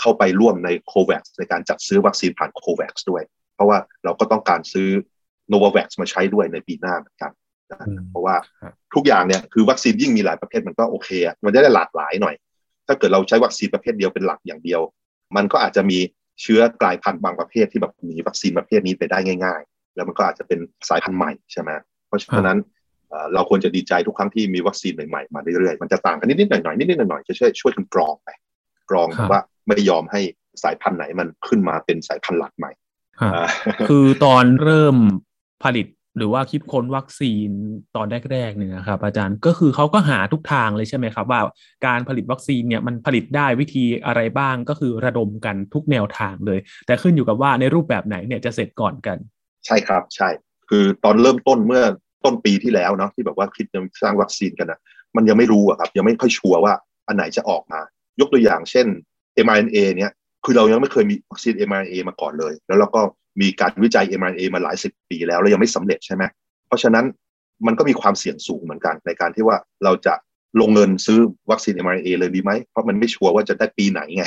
[0.00, 3.22] เข้าไปร่วมในโควัคในการจัดซื้อวัคซีนผ่านโควัคด้วย
[3.54, 4.88] เพราะว่าเราก็ต้องการซื้อ
[5.48, 7.32] โนวาแวคมาใช้ด้วยในปีหน้าเหมือนกัน
[8.10, 8.36] เพราะว่า
[8.94, 12.34] ทุกอย่างเนี่ยคือวัคซีนยิ่งมีหลายประเภทมันก็โอเคอะมันจะได้หลากหลายหน่อย
[12.86, 14.80] ถ้าเกิดเราใช้วัคซีนประเภทเดียวเป็นหลักอย่างเดียว
[15.36, 15.98] มันก็อาจจะมี
[16.42, 21.70] เชื้อกลายพันธุ์บางประเภทที่แบบหนีวัคซีนประเภทนี้ไปได้ง่าย ๆ แล้วมันก็อาจจะเป็นสายพันธุ์ใหม่ใช่ไหม
[22.08, 22.58] เพราะฉะนั้น
[23.34, 28.28] เราควรจะดีใจทุกครั้งที่มีวัคซีนใหม่ๆมาเรื่อยๆมันจะต่างกันนิดๆหน่อยๆนิดๆหน่อยๆจะช่วยช่วยกันกรองไป
[28.90, 30.20] กรองว่าไม่ยอมให้
[30.62, 32.72] สายพันธุ์ไหนมันขึ้นมาเป็นสายพันธุ์หลักใหม่
[33.88, 34.96] คือตอนเริ่ม
[35.62, 37.50] ผลิต หรือว่าคิดค้นวัคซีน
[37.96, 41.40] ตอนแรกๆเนี่ยนะครับ อาจารย์ก็คือเขาก็หาทุกทางเลยใช่ไหมครับ ว่า
[41.86, 49.18] การผลิตวัคซีนเนี่ยมันผลิตได้วิธีอะไรบ้างก็คือระดมกันทุกแนวทางเลย แต่ขึ้นอยู่กับว่าในรูปแบบไหนเนี่ยจะเสร็จก่อนกัน
[49.66, 50.28] ใช่ครับใช่
[50.68, 51.84] คือตอนเริ่มต้นเมื่อ
[52.24, 54.78] ต้นปีที่แล้วเนาะที่แบบว่าคิดจะสร้างวัคซีนกันนะ
[55.16, 56.72] มันยังไม่รู้อะครับ ยังไม่ค่อยชัวร์ว่า
[57.08, 57.80] อันไหนจะออกมา
[58.20, 58.86] ยกตัวอย่างเช่น
[59.44, 60.12] mRNA เนี่ย
[60.44, 63.00] คือเรายังไม่เคยมีวัคซีน mRNA มาก่อนเลย แล้วเราก็
[63.40, 66.24] มีการวิจัย mRNA มาหลายสิบปีแล้วแล้วยังไม่สำเร็จใช่ไหม
[66.66, 67.04] เพราะฉะนั้น
[67.66, 70.14] มันก็มีความเสี่ยงสูงเหมือนกัน ในการที่ว่าเราจะ
[70.60, 71.18] ลงเงินซื้อ
[71.50, 74.24] วัคซีน mRNA เลยดีไหม เพราะมันไม่ชัวร์ว่าจะได้ปีไหนไง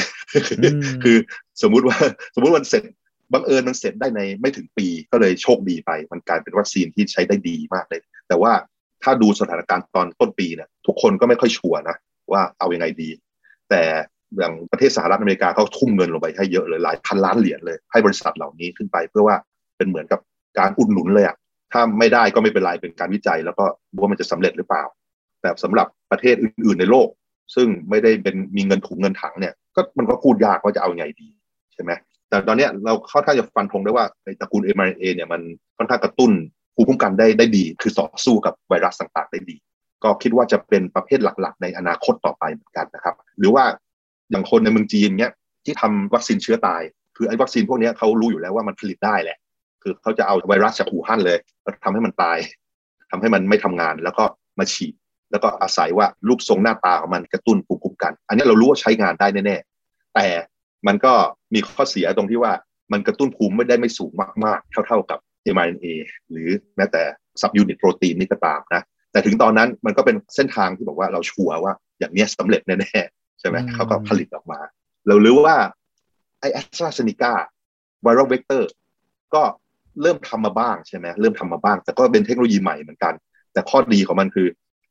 [1.03, 1.17] คือ
[1.61, 1.97] สมมุติว่า
[2.35, 2.83] สมมุติวันเสร็จ
[3.33, 8.51] บังเอิญมันเสร็จได้ในไม่ถึงปีก็เลยโชคดีไป มันกลายเป็นวัคซีนที่ใช้ได้ดีมากเลย แต่ว่า
[9.03, 11.95] ถ้าดูสถานการณ์ตอนต้นปีเนี่ยทุกคนก็ไม่ค่อยชัวร์นะ
[12.31, 13.09] ว่าเอาอยัางไงดี
[13.69, 13.83] แต่
[14.38, 19.36] อย่างประเทศสหรัฐอเมริกาเขาทุ่มเงินลงไปให้เยอะเลยหลายพันล้านเหรียญเลยให้บริษัทเหล่านี้ขึ้นไปเพื่อว่า
[19.77, 20.19] เป็นเหมือนกับ
[20.60, 21.36] การอุดหนุนเลยอะ
[21.74, 23.65] ถ้าไม่ได้ก็ไม่เป็นไรเป็นการวิจัย แล้วก็
[24.00, 24.84] ว่ามันจะสำเร็จหรือเปล่า
[25.41, 27.07] แต่สำหรับประเทศอื่น ๆในโลก
[27.55, 31.27] ซึ่งไม่ได้เป็นมีเงินถุงเงินถังเนี่ยก็มันก็พูดยากว่าจะเอาไงดี
[31.74, 31.91] ใช่ไหม
[32.29, 35.41] แต่ตอนนี้เราค่อนข้างจะฟันธงได้ว่าในตระกูล mRNA เนี่ยมัน
[35.77, 36.31] ค่อนข้างกระตุ้น
[36.75, 39.55] ภูมิคุ้มกันได้ได้ดี คือต่อสู้กับไวรัสต่างๆได้ดี
[40.03, 43.63] ก็คิดว่าจะเป็นประเภทหลักๆ ในอนาคตต่อไปเหมือนกันนะครับ หรือว่า
[44.29, 45.31] อย่างคนในเมืองจีนเนี่ย
[45.65, 46.81] ที่ทำวัคซีนเชื้อตาย
[47.17, 49.38] คือไอ้วัคซีนพวกนี้เขารู้อยู่แล้วว่ามันผลิตได้แหละ
[49.84, 52.38] คือเขาจะเอาไวรัสจากอู่ฮั่นเลยแล้วทำให้มันตาย
[53.12, 54.24] ทำให้มันไม่ทำงานแล้วก็
[54.60, 54.93] มาฉีด
[55.31, 60.27] แล้วก็อาศัยว่ารูปทรงหน้าตาของมันกระตุ้นภูมิคุ้มกัน อันนี้เรารู้ว่าใช้งานได้แน่ๆแต่
[60.88, 61.13] มันก็
[61.53, 62.53] มีข้อเสียตรงที่ว่า
[62.91, 64.12] มันกระตุ้นภูมิไม่ได้ไม่สูง
[64.46, 65.19] มากๆ เท่าๆกับ
[65.55, 65.88] mRNA
[66.31, 67.03] หรือแม้แต่
[67.41, 68.81] subunit protein นี่ก็ตามนะ
[69.12, 74.60] แต่ถึงตอนนั้นมันก็เป็นเส้นทางที่บอกว่าเราชัวร์ว่าอย่างนี้สำเร็จแน่ๆ ใช่ไหมเขาก็ผลิตออกมา
[75.08, 75.58] เรารู้ว่า
[76.39, 77.34] ไอแอสตราเซเนกา
[78.01, 78.71] viral vector
[79.34, 79.44] ก็
[80.01, 83.13] เริ่มทำมาบ้างใช่ไหมเริ่มทำมาบ้าง แต่ก็เป็นเทคโนโลยีใหม่เหมือนกัน
[83.53, 84.48] แต่ข้อดีของมันคือ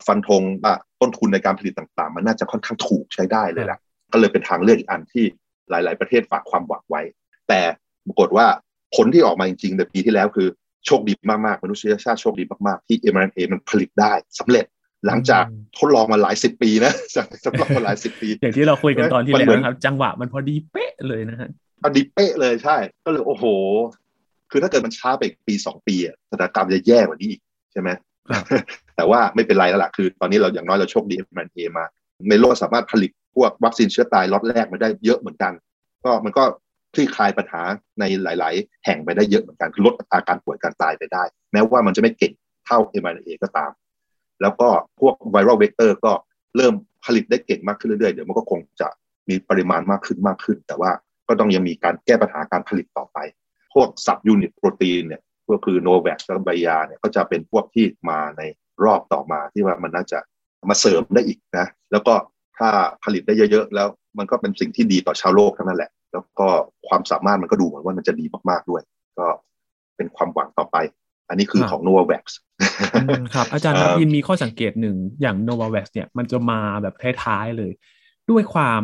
[0.07, 3.79] ฟันธงว่าต้นทุนในการผลิตต่างๆ มันน่าจะค่อนข้างถูกใช้ได้เลยแหละ
[4.13, 5.25] ก็เลยเป็นทางเลือกอีกอันที่
[5.71, 7.03] หลาย ๆ ประเทศฝากความหวังไว้
[7.49, 7.61] แต่
[8.07, 8.47] ปรากฏว่า
[8.95, 10.49] ผลที่ออกมาจริงๆในปีที่แล้วคือ
[10.87, 14.67] โชคดีมากๆมนุษยชาติโชคดีมากๆ ที่ mRNA มันผลิตได้สำเร็จ
[15.07, 15.45] หลังจาก
[15.79, 21.49] ทดลองมาหลายสิบปีนะจากทดลองมาหลายสิบปี อย่างที่เราคุยกันตอนที่แล้วครับ จังหวะมันพอดีเป๊ะเลยนะฮะ
[21.83, 23.45] พอดีเป๊ะเลยใช่ ก็เลยโอ้โห
[24.51, 25.97] คือถ้าเกิดมันช้าไปปีสองปี
[26.31, 27.41] สถานการณ์จะแย่กว่านี้อีก
[27.73, 27.91] ใช่ไหม
[28.97, 31.85] แต่ว่าไม่เป็นไรแล้วล่ะคือ ตอนนี้เราอย่างน้อยเราโชคดี mRNA มา
[32.31, 35.53] ในโลกสามารถผลิตพวกวัคซีนเชื้อตายล็อตแรกมาได้เยอะเหมือนกัน
[36.05, 36.45] ก็มันก็
[36.95, 37.63] คลี่คลายปัญหา
[38.01, 42.33] ในหลาย ๆ แห่งไปได้เยอะเหมือนกันคือลดอัตราการป่วยการตายไปได้ แม้ว่ามันจะไม่เก่ง
[42.67, 43.71] เท่า m อ a ก็ตาม
[44.43, 44.69] แล้วก็
[45.01, 46.13] พวกไวรัลเวกเตอร์ก็
[46.57, 48.89] เริ่มผลิตได้เก่งมากขึ้นเรื่อยๆ เดี๋ยวมันก็คงจะ
[49.29, 50.91] มีปริมาณมากขึ้นมากขึ้น แต่ว่า
[51.29, 53.19] ก็ต้องยังมีการแก้ปัญหาการผลิตต่อไป
[53.75, 58.43] พวกสับยูนิตโปรตีนเนี่ยก็คือโนแวคและไบยาเนี่ยก็จะเป็นพวกที่มาใน
[58.85, 60.19] รอบต่อมาที่ว่ามันน่าจะ
[60.69, 62.15] มาเสริมได้อีกนะ แล้วก็
[62.59, 62.69] ถ้า
[63.05, 66.49] ผลิตได้เยอะ ๆ แล้วมันก็เป็นสิ่งที่ดีต่อชาวโลกทั้งนั้นแหละ แล้วก็
[66.89, 68.83] ความสามารถมันก็ดูเหมือนว่ามันจะดีมากๆด้วย
[69.19, 69.27] ก็
[69.97, 70.77] เป็นความหวังต่อไป
[71.29, 72.25] อันนี้คือของ Novavax
[73.35, 77.73] ครับอาจารย์ครับยินมีข้อสังเกตหนึ่งอย่าง Novavax เนี่ยมันจะมาแบบท้ายๆเลย
[78.31, 78.83] ด้วยความ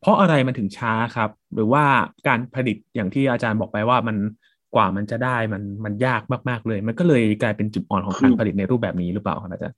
[0.00, 1.84] เพราะอะไรมันถึงช้าครับ หรือว่า
[2.28, 4.16] การผลิตอย่างที่อาจารย์บอกไปว่ามัน
[4.74, 9.76] กว่ามันจะได้มันมันยากมากๆเลย มันก็เลยกลายเป็นจุดอ่อนของการผลิตในรูปแบบนี้หรือเปล่าครับอาจารย์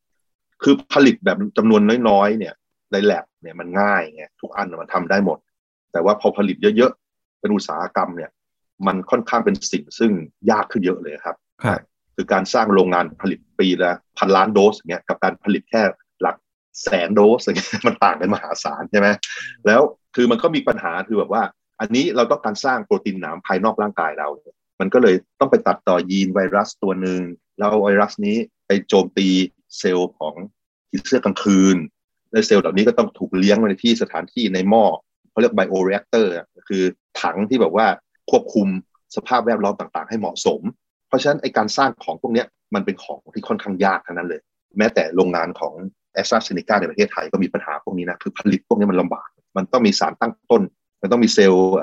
[0.62, 2.54] คือผลิตแบบจำนวนน้อยๆเนี่ย
[2.92, 5.38] ในแลบเนี่ยมันง่ายไงทุกอันมันทำได้หมด
[5.92, 8.30] แต่ว่าพอผลิตเยอะๆเป็นอุตสาหกรรมเนี่ย
[8.86, 10.12] มันค่อนข้างเป็นสิ่งซึ่ง
[10.50, 11.36] ยากขึ้นเยอะเลยครับ
[12.16, 15.82] คือการสร้างโรงงานผลิตปีละพันล้านโดสอย่างเงี้ยกับการผลิตแค่
[16.20, 16.36] หลัก
[16.82, 19.08] แสนโดสอย่างเงี้ยมันต่างกันมหาศาลใช่ไหม
[19.66, 19.80] แล้ว
[20.14, 21.42] คือมันก็มีปัญหาคือแบบว่า
[21.80, 24.28] อันนี้เราต้องการสร้างโปรตีนหนามภายนอกร่างกายเรา
[24.80, 27.20] มันก็เลยต้องไปตัดต่อยีนไวรัสตัวหนึ่ง
[27.58, 29.28] แล้วไวรัสนี้ไปโจมตี
[29.78, 30.34] เซลล์ของ
[30.90, 31.76] ผีเสื้อกลางคืน
[32.32, 34.84] ในเซลล์เหล่านี้ก็ต้องถูกเลี้ยงไว้ในที่สถานที่ในหม้อ
[35.30, 36.32] เขาเรียก bioreactor
[36.68, 36.82] คือ
[37.22, 37.86] ถังที่แบบว่า
[38.30, 38.68] ควบคุม
[39.16, 40.60] สภาพแวดล้อมต่างๆ ให้เหมาะสม
[41.10, 42.44] เพราะฉะนั้นไอ้การสร้างของพวกนี้
[42.74, 44.40] มันเป็นของที่ค่อนข้างยากทั้งนั้นเลย
[44.78, 45.74] แม้แต่โรงงานของ
[46.14, 50.62] แอสตราเซเนกาในประเทศไทยก็มีปัญหาพวกนี้นะคือผลิตพวกนี้มันลำบาก มันต้องมีสารตั้งต้น
[51.02, 51.74] มันต้องมีเซลล์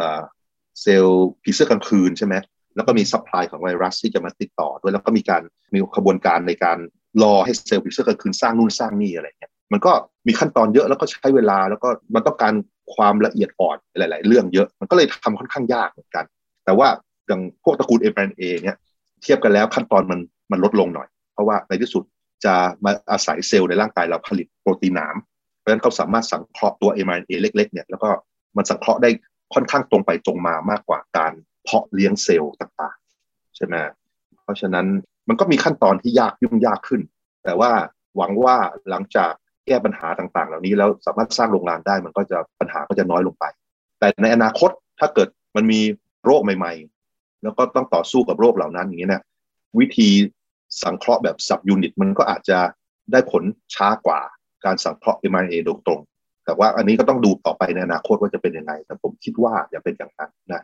[0.82, 2.36] เซลล์ผีเสื้อกลางคืนใช่ไหม
[2.76, 5.42] แล้วก็มี supply ของไวรัสที่จะมาตัดต่อด้วยแล้วก็มีการ
[5.74, 6.78] มีขบวนการในการ
[7.24, 9.92] รอให้เซลล์ผีเสื้อกลางคืนสร้างนู่นสร้างนี่อะไรเงี้ยมันก็
[10.28, 12.54] มีขั้นตอนเยอะแล้วก็ใช้เวลาแล้วก็มันต้องการ
[12.96, 16.26] ความละเอียดอ่อนหลาย ๆ เรื่องเยอะ มันก็เลยทำค่อนข้างยากเหมือนกัน
[16.66, 16.88] แต่ว่า
[17.28, 18.76] อย่างพวกตระกูล m อ a เนี่ย
[19.24, 20.20] เทียบกันแล้วขั้นตอนมัน
[20.52, 22.04] มันลดลงหน่อย เพราะว่าในที่สุด
[22.46, 25.16] จะมาอาศัยเซลล์ในร่างกายเราผลิตโปรตีนหนาม
[25.60, 28.10] เพราะฉะนั้นเขาสามารถสังเคราะห์ตัว m อ a เล็ก ๆ เนี่ยแล้วก็
[28.58, 29.10] มันสังเคราะห์ได้
[29.54, 33.76] ค่อนข้างตรงไปตรงมามากกว่าการเพาะเลี้ยงเซลล์ต่างๆใช่ไหม
[34.44, 34.86] เพราะฉะนั้น
[35.28, 37.02] มันก็มีขั้นตอนที่ยากยุ่งยากขึ้น
[37.44, 37.72] แต่ว่า
[38.18, 38.58] หวังว่า
[38.90, 39.32] หลังจาก
[39.68, 43.46] แก้ปัญหาต่างๆ เหล่านี้แล้วสามารถสร้างโรงงานได้มันก็จะปัญหาก็จะน้อยลงไป
[44.00, 45.80] แต่ในอนาคตถ้าเกิดมันมี
[46.26, 46.97] โรคใหม่ๆ
[47.44, 49.24] แล้วก็ต้องต่อสู้กับโรคเหล่านั้นอย่างนี้เนี่ย
[49.80, 50.10] วิธี
[50.84, 52.60] สังเคราะห์แบบสับยูนิต มันก็อาจจะ
[53.12, 53.44] ได้ผล
[53.76, 54.20] ช้ากว่า
[54.66, 56.02] การสังเคราะห์ mRNA โดยตรง
[56.46, 60.62] แต่ว่าอันนี้ก็ต้องดูต่อไปในอนาคตว่าจะเป็นยังไง แต่ผมคิดว่าจะเป็นอย่างนั้นนะ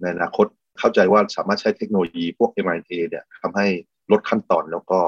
[0.00, 0.46] ในอนาคต
[0.78, 3.66] เข้าใจว่าสามารถใช้เทคโนโลยีพวก mRNA เนี่ยทำให้
[4.10, 4.98] ลดขั้นตอนแล้วก็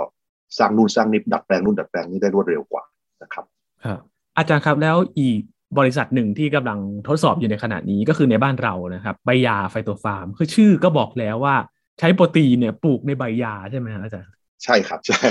[0.58, 2.84] สร้างนู่นสร้างนี่ดัดแปลงนู่นดัดแปลงนี่ได้รวดเร็วกว่า
[3.22, 3.44] นะครับ
[3.84, 4.00] ครับ
[4.36, 5.40] อาจารย์ครับแล้วอีก
[5.78, 6.78] บริษัทหนึ่งที่กำลัง
[7.08, 11.56] ทดสอบอยู่ในขณะนี้ก็คือในบ้านเรานะครับใบยาไฟโตฟาร์ม คือชื่อก็บอกแล้วว่า
[11.98, 14.30] ใช้โปรตีนเนี่ยปลูกในใบยาใช่ไหมอาจารย์
[14.64, 15.26] ใช่ครับใช่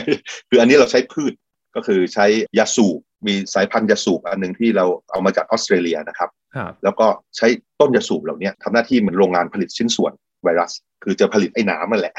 [0.49, 1.33] คืออันนี้เราใช้พืช
[1.75, 2.25] ก็คือใช้
[2.57, 6.29] ยาสูบมีสายพันธุ์ยาสูบอันหนึ่งที่เราเอามาจากออสเตรเลียนะครับ
[6.83, 7.47] แล้วก็ใช้
[7.79, 10.71] ต้นยาสูบเหล่านี้ทำหน้าที่เหมือนโรงงานผลิตชิ้นส่วนไวรัส
[11.03, 12.15] คือจะผลิตไอ้น้ำนั่นแหละ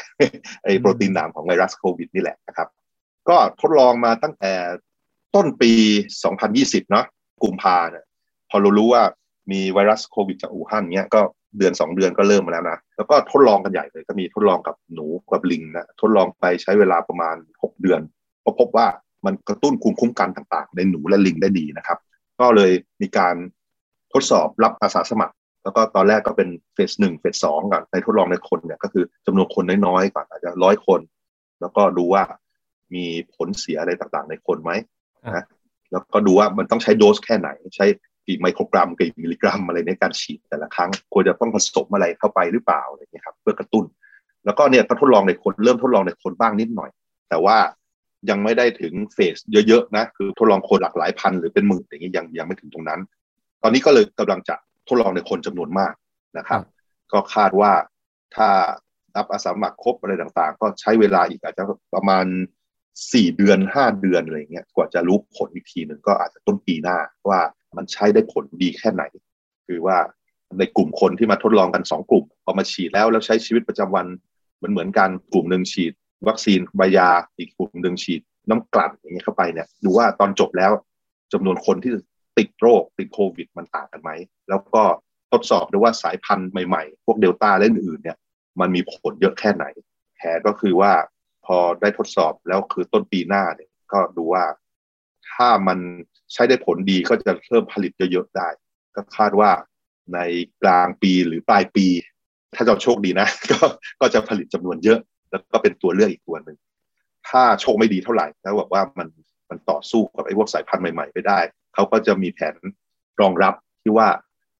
[0.64, 2.68] ไอ้โปรตีนน้ำของไวรัสโควิดนี่แหละนะครับ
[3.28, 4.52] ก็ทดลองมาตั้งแต่
[5.34, 5.72] ต้นปี
[6.32, 7.04] 2020 เนาะ
[7.42, 8.04] กุมภาเนี่ย
[8.50, 9.02] พอเรารู้ว่า
[9.52, 11.20] มีไวรัสโควิดจากอู่ฮั่นเนี้ยก็
[11.58, 18.00] เดือน 2 เดือนก็เริ่มมาแล้วนะ แล้วก็ทดลองกันใหญ่เลยก็มีทดลองกับหนูกับลิงนะทดลองไปใช้เวลาประมาณ 6 เดือน
[18.44, 18.86] ก็พบว่า
[19.26, 21.98] มันกระตุ้นภูมิคุ้มกันต่างๆ ในหนูและลิงได้ดีนะครับ
[22.40, 23.34] ก็เลยมีการ
[24.12, 31.00] ทดสอบรับอาสาสมัคร แล้วก็ตอนแรกก็เป็นเฟสหนึ่งเฟสสองก่อนในทดลองในคนเนี่ยก็คือจำนวนคนน้อยๆก่อนอาจจะร้อยคน
[31.60, 32.22] แล้วก็ดูว่า
[32.94, 34.70] มีผลเสียอะไรต่างๆ ในคนไหม
[35.36, 35.44] นะ
[35.90, 37.86] แล้วก็ดูว่ามันต้องใช้โดสแค่ไหน ใช้
[38.26, 43.84] กี่ไมโครกรัมกี่มิลลิกรัมอะไรในการฉีดแต่ละครั้ง ควรจะต้องผสมอะไรเข้าไปหรือเปล่าอะไรเงี้ยครับเพื่อกระตุ้น
[44.44, 46.90] แล้วก็เนี่ยก็ทดลองในคนเริ่มทดลองในคนบ้างนิดหน่อย
[47.28, 47.56] แต่ว่า
[48.30, 49.36] ยังไม่ได้ถึงเฟส
[49.68, 53.00] เยอะๆนะคือทดลองคนหลากหลายพันหรือเป็นหมื่นอย่างนี้ยังยังไม่ถึงตรงนั้น
[53.62, 54.54] ตอนนี้ก็เลยกำลังจะ
[54.88, 55.94] ทดลองในคนจำนวนมาก
[56.38, 56.62] นะครับ
[57.12, 57.72] ก็คาดว่า
[58.36, 58.48] ถ้า
[59.16, 62.26] รับอาสาสมัครครบอะไรต่างๆ ก็ใช้เวลาอีกอาจจะประมาณ
[63.12, 67.40] สี่เดือนห้าเดือนอะไรเงี้ยกว่าจะรู้ผลอีกทีหนึ่งก็อาจจะต้นปีหน้าว่า
[67.76, 69.02] มันใช้ได้ผลดีแค่ไหน
[69.66, 69.98] คือว่า
[70.58, 74.06] ในกลุ่มคนที่มาทดลองกันสองกลุ่มพอมาฉีดแล้วแล้วใช้ชีวิตประจำวัน
[74.62, 75.92] มือนเหมือนกันกลุ่มหนึ่งฉีด
[76.28, 80.72] วัคซีนใบยาอีกกลุ่มหนึ่งฉีดน้ำกลั่นอย่างเงี้ยเข้าไปเนี่ยดูว่าตอนจบแล้ว
[81.32, 81.92] จำนวนคนที่
[82.38, 84.10] ติดโรคติดโควิด มันต่างกันไหม
[84.48, 84.82] แล้วก็
[85.32, 88.16] ทดสอบดูว่าสายพันธุ์ใหม่ๆ พวกเดลต้าและอื่นๆเนี่ย
[88.60, 89.64] มันมีผลเยอะแค่ไหน
[90.16, 90.92] แผก็คือว่า
[91.46, 94.44] พอได้ทดสอบแล้วคือต้นปีหน้าเนี่ยก็ดูว่า
[95.34, 95.78] ถ้ามัน
[96.32, 98.48] ใช้ได้ผลดีก็จะเริ่มผลิตเยอะๆได้
[98.94, 99.50] ก็คาดว่า
[100.14, 100.18] ใน
[100.62, 101.86] กลางปีหรือปลายปี
[102.54, 103.58] ถ้าเราโชคดีนะ ก็
[104.00, 104.98] ก็จะผลิตจำนวนเยอะ
[105.30, 106.56] แล้วก็เป็นตัวเลือกอีกตัวหนึ่ง
[107.28, 109.08] ถ้าโชคไม่ดีเท่าไหร่แล้วบอกว่ามัน
[109.50, 111.38] มันต่อสู้กับไอ้พวกสายพันธุ์ใหม่ๆไปได้
[111.74, 112.54] เขาก็จะมีแผน
[113.20, 114.08] รองรับที่ว่า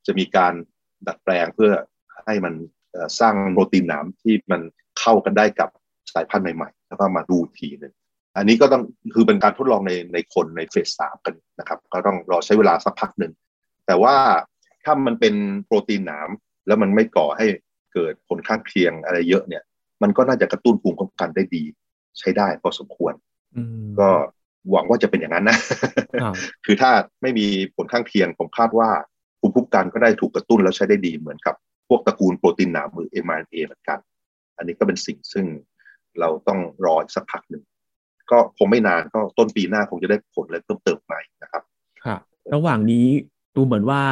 [0.07, 0.55] จะมีการ
[1.07, 1.73] ดัดแปลงเพื่อ
[2.25, 2.55] ให้มัน
[3.21, 4.61] สร้างโปรตีนหนามที่มัน
[5.01, 5.69] เข้ากันได้กับ
[6.15, 7.95] สายพันธุ์ใหม่ๆ แล้วก็มาดูทีหนึ่ง
[8.37, 8.83] อันนี้ก็ต้อง
[9.15, 13.33] คือเป็นการทดลองในในคนในเฟสสามกันนะครับ ก็ต้องรอใช้เวลาสักพักหนึ่ง
[13.87, 14.15] แต่ว่า
[14.85, 15.35] ถ้ามันเป็น
[15.67, 16.29] โปรตีนหนาม
[16.67, 17.47] แล้วมันไม่ก่อให้
[17.93, 19.63] เกิดผลข้างเคียงอะไรเยอะเนี่ย
[20.03, 21.63] มันก็น่าจะกระตุ้นภูมิคุ้มกันได้ดี
[22.19, 23.15] ใช้ได้พอสมควร
[24.01, 24.09] ก็
[24.71, 25.59] หวังว่าจะเป็นอย่างนั้นนะ
[26.65, 26.91] คือถ้า
[27.23, 28.91] ไม่มีผลข้างเคียงผมคาดว่า
[29.41, 31.55] ภูมิคุ้มกันก็ได้ถูกกระตุ้นแล้วใช้ได้ดีเหมือนกับ
[31.89, 33.99] พวกตระกูลโปรตีนหนามือ mRNA เหมือนกัน
[34.57, 35.47] อันนี้ก็เป็นสิ่งซึ่ง
[36.21, 37.63] เราต้องรอสักพักหนึ่ง
[38.33, 41.63] ก็คงไม่นานก็ต้นปีหน้าคงจะได้ผลอะไรเพิ่มเติมใหม่นะครับ
[42.05, 42.21] ครับ
[42.55, 43.07] ระหว่างนี้
[43.57, 44.03] ดูเหมือนว่า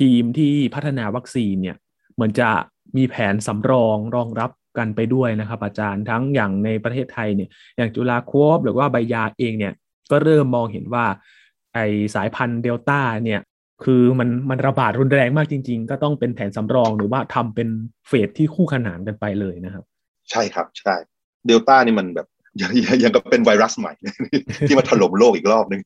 [0.00, 1.76] ทีมที่พัฒนาวัคซีนเนี่ย
[2.14, 2.50] เหมือนจะ
[2.96, 9.72] มีแผนสำรองรองรับกันไปด้วยนะครับ อาจารย์ทั้งอย่างในประเทศไทยเนี่ยอย่างจุฬาโคบหรือว่าใบยาเองเนี่ย
[10.10, 11.04] ก็เริ่มมองเห็นว่า
[11.74, 11.78] ไอ
[12.14, 13.40] สายพันธุ์เดลต้าเนี่ย
[13.84, 17.68] คือมันมันระบาดรุนแรงมากจริง ๆ ก็ต้องเป็นแผนสำรองหรือว่าทำเป็น
[18.08, 19.84] เฟสที่คู่ขนานกันไปเลยนะครับ
[20.30, 20.94] ใช่ครับใช่
[21.46, 22.28] เดลต้านี่มันแบบ
[22.60, 23.92] ยังยังก็เป็นไวรัสใหม่
[24.68, 25.80] ที่มาถล่มโลกอีกรอบนึง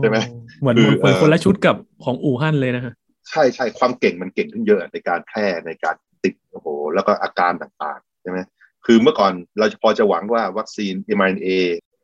[0.00, 0.16] ใช่ไหม
[0.60, 2.94] เหมือนเหมือนคนละชุดกับของอู่ฮั่นเลยนะฮะ
[3.30, 5.94] ใช่ใช่ความเก่งมันเก่งขึ้นเยอะในการแพร่ในการ
[6.24, 8.38] ติดโอ้โหแล้วก็อาการต่างๆใช่ไหม
[8.86, 11.48] คือเมื่อก่อนเราพอจะหวังว่าวัคซีน mRNA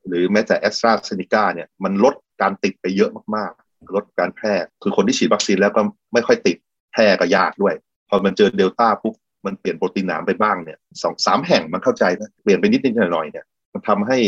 [0.08, 5.82] หรือแม้แต่แอสตราเซเนกาเนี่ยมันลดการติดไปเยอะมากๆ ลดการแพร่ คือคนที่ฉีดวัคซีนแล้วก็
[6.14, 6.56] ไม่ค่อยติด
[6.92, 7.74] แพร่ก็ยากด้วย
[8.08, 9.14] พอมันเจอเดลต้าปุ๊บ
[9.46, 14.18] มันเปลี่ยนโปรตีนหนามไปบ้างเนี่ยสองสามแห่งมันเข้าใจนะเปลี่ยนไปนิดนิดหน่อยๆเนี่ย มันทำให้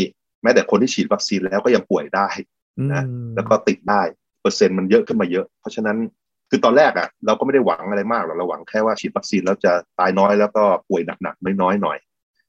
[0.43, 2.27] แม้แต่คนที่ฉีดวัคซีนแล้วก็ยังป่วยได้
[2.93, 3.03] นะ
[3.35, 4.01] แล้วก็ติดได้
[4.41, 5.97] เปอร์เซ็นต์มันเยอะขึ้นมาเยอะ เพราะฉะนั้น
[6.49, 11.97] คือตอนแรกอะ่ะเราก็ไม่ได้หวังอะไรมากหรอกเราหวังแค่ว่าฉีดวัคซีนแล้วจะตายน้อยแล้วก็ป่วยหนักๆน้อยๆหน่อย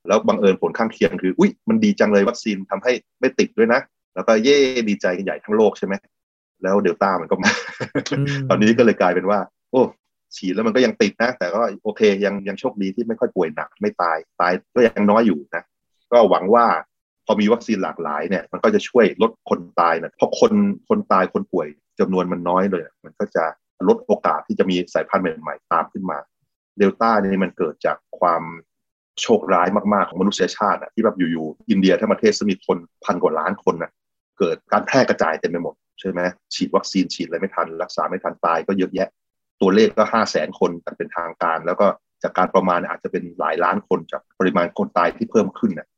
[0.09, 3.81] แล้วบังเอิญผลข้างเคียงคือ อุ้ยมันดีจังเลยวัคซีนทำให้ไม่ติดด้วยนะ
[4.15, 4.57] แล้วก็เย่
[4.89, 5.95] ดีใจกันใหญ่ทั้งโลกใช่ไหม
[6.63, 7.51] แล้วเดลต้ามันก็มา
[8.49, 9.39] ตอนนี้ก็เลยกลายเป็นว่า
[9.71, 9.83] โอ้
[10.37, 15.63] ฉีดแล้วมันก็ยังติดนะ แต่ก็โอเคยังยังโชคดีที่ไม่ค่อยป่วยหนักไม่ตายตายก็ยังน้อยอยู่นะ
[16.13, 16.67] ก็หวังว่า
[17.27, 20.53] พอมีวัคซีนหลากหลายเนี่ย มันก็จะช่วยลดคนตายนะเพราะคน
[20.89, 21.69] คนตายคนป่วย
[22.01, 23.45] จำนวนมันน้อยเลย มันก็จะ
[23.89, 26.19] ลดโอกาสที่จะมีสายพันธุ์ใหม่ๆตามขึ้นมา
[26.79, 28.43] เดลต้านี่มันเกิดจากความ
[29.23, 33.91] โชคร้ายมากๆของมนุษยชาติที่แบบอยู่ๆอินเดียทั้งประเทศมีคนพันกว่าล้านคนนะ
[34.39, 36.21] เกิดการแพร่กระจายเต็มไปหมดใช่ไหม
[36.55, 39.09] ฉีดวัคซีนฉีดอะไรไม่ทัน รักษาไม่ทันตายก็เยอะแยะ
[39.61, 41.87] ตัวเลขก็ห้าแสนคนกันเป็นทางการ แล้วก็
[42.23, 45.89] จากการประมาณอาจจะเป็นหลายล้านคนจากปริมาณคนตายที่เพิ่มขึ้นนะ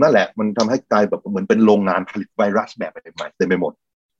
[0.00, 3.72] นั่นแหละมันทำให้กลายแบบเหมือนเป็นโรงงานผลิตไวรัสแบบใหม่ๆเต็มไปหมด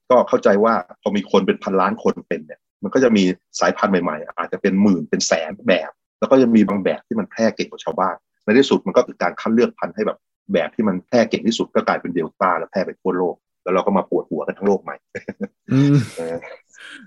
[0.09, 3.23] ก็เข้าใจว่าพอมีคนเป็นพันล้านคนเป็นเนี่ย มันก็จะมี
[3.59, 10.17] สายพันธุ์ใหม่ๆ อาจจะเป็นหมื่นเป็นแสนแบบ แล้วก็จะมีบางแบบที่มันแพร่เก่งกว่าชาวบ้านในที่สุดมันก็คือการคัดเลือกพันธุ์ให้แบบ
[10.53, 14.95] แบบที่มันแพร่เก่งที่สุดก็กลายเป็นเดลต้าแล้วแพร่ไปทั่วโลก แล้วเราก็มาปวดหัวกันทั้งโลกใหม่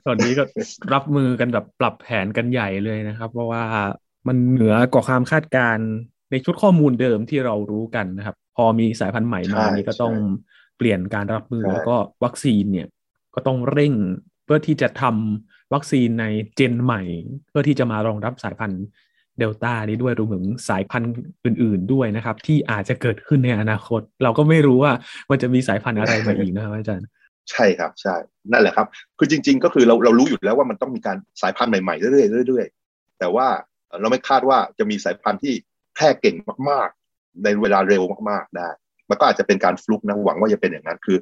[0.06, 0.42] ตอนนี้ก็
[0.94, 3.62] รับมือกันแบบปรับแผนกันใหญ่เลยนะครับ เพราะว่า
[4.28, 5.78] มันเหนือกว่าความคาดการ
[6.30, 10.14] ในชุดข้อมูลเดิมที่เรารู้กันนะครับ พอมีสายพันธุ์ใหม่มานี่ก็ต้อง
[10.76, 12.88] เปลี่ยนการรับมือแล้วก็วัคซีนเนี่ย
[13.34, 13.92] ก็ต้องเร่ง
[14.44, 16.24] เพื่อที่จะทำวัคซีนใน
[16.56, 17.02] เจนใหม่
[17.50, 18.84] เพื่อที่จะมารองรับสายพันธุ์
[19.38, 21.12] เดลต้านี้ด้วยรวมถึงสายพันธุ์
[21.44, 24.92] อื่น ๆด้วยนะครับ ที่อาจจะเกิดขึ้นในอนาคต เราก็ไม่รู้ว่า
[25.30, 27.08] มันจะมีสายพันธุ์อะไรมาอีกนะครับอาจารย์
[27.50, 28.14] ใช่ครับใช่
[28.52, 28.86] นั่นแหละครับ
[29.18, 33.46] คือจริง ๆ ก็คือเราเรารู้อยู่แล้วว่ามันต้องมีการสายพันธุ์ใหม่ๆเรื่อยๆเรื่อยๆแต่ว่า
[34.00, 36.36] เราไม่คาดว่าจะมีสายพันธุ์ที่แพร่เก่ง
[36.70, 38.68] มากๆ ในเวลาเร็วมากๆได้
[39.08, 41.18] มันก็อาจจะเป็นการฟลุกนะหวังว่าจะเป็นอย่างนั้นคือ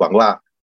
[0.00, 0.28] หวังว่า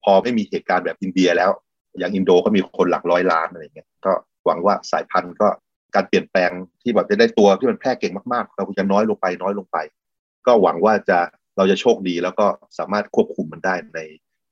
[0.04, 1.50] พอไม่มีเหตุการณ์แบบอินเดียแล้ว
[1.98, 4.12] อย่างอินโดก็มีคนหลักร้อยล้านอะไรเงี้ยก็
[4.46, 5.48] หวังว่าสายพันธุ์ก็
[5.94, 6.50] การเปลี่ยนแปลง
[6.82, 9.76] ที่แบบจะได้ตัวที่มันแพร่เก่งมากๆเราจะน้อยลงไปน้อยลงไป
[10.46, 11.18] ก็หวังว่าจะ
[11.56, 12.46] เราจะโชคดีแล้วก็
[12.78, 14.00] สามารถควบคุมมันได้ใน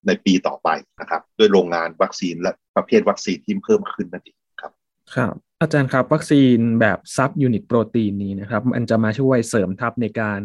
[0.07, 0.69] ในปีต่อไป
[1.01, 4.73] นะครับ ด้วยโรงงานวัคซีนและประเภทวัคซีนที่เพิ่มขึ้นนั่นเองครับ
[5.15, 5.35] ครับ
[5.65, 10.41] อาจารย์ครับ วัคซีนแบบ subunit โปรตีนนี้นะครับ มันจะมาช่วยเสริมทัพในการ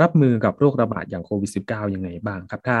[0.00, 2.78] รับมือกับโรคระบาดอย่างโควิด -19 ยังไงบ้างครับ ถ้า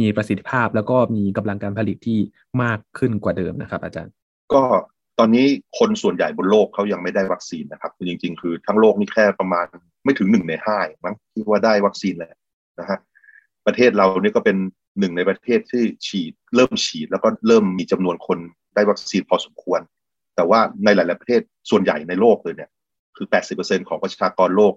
[0.00, 2.20] มีประสิทธิภาพแล้วก็มีกำลังการผลิตที่
[2.62, 4.12] มากขึ้นกว่าเดิมนะครับ อาจารย์
[4.54, 4.62] ก็
[5.18, 5.46] ตอนนี้
[5.78, 9.66] คนส่วนใหญ่บนโลกเขายังไม่ได้วัคซีนนะครับจริง ๆ คือทั้งโลกนี่แค่ประมาณ
[10.04, 12.34] ไม่ถึงหนึ่งในห้ามั้งที่ว่าได้วัคซีนแล้ว
[12.80, 12.98] นะฮะ
[13.66, 14.56] ประเทศเรานี่ก็เป็น
[14.98, 18.38] หนึ่งในประเทศที่ฉีด เริ่มฉีดแล้วก็เริ่มมีจำนวนคน
[18.74, 19.80] ได้วัคซีนพอสมควร
[20.36, 22.70] แต่ว่าในหลาย ๆ ประเทศส่วนใหญ่ในโลกเลยเนี่ย
[23.16, 23.26] คือ
[23.58, 24.74] 80%ของประชากรโลก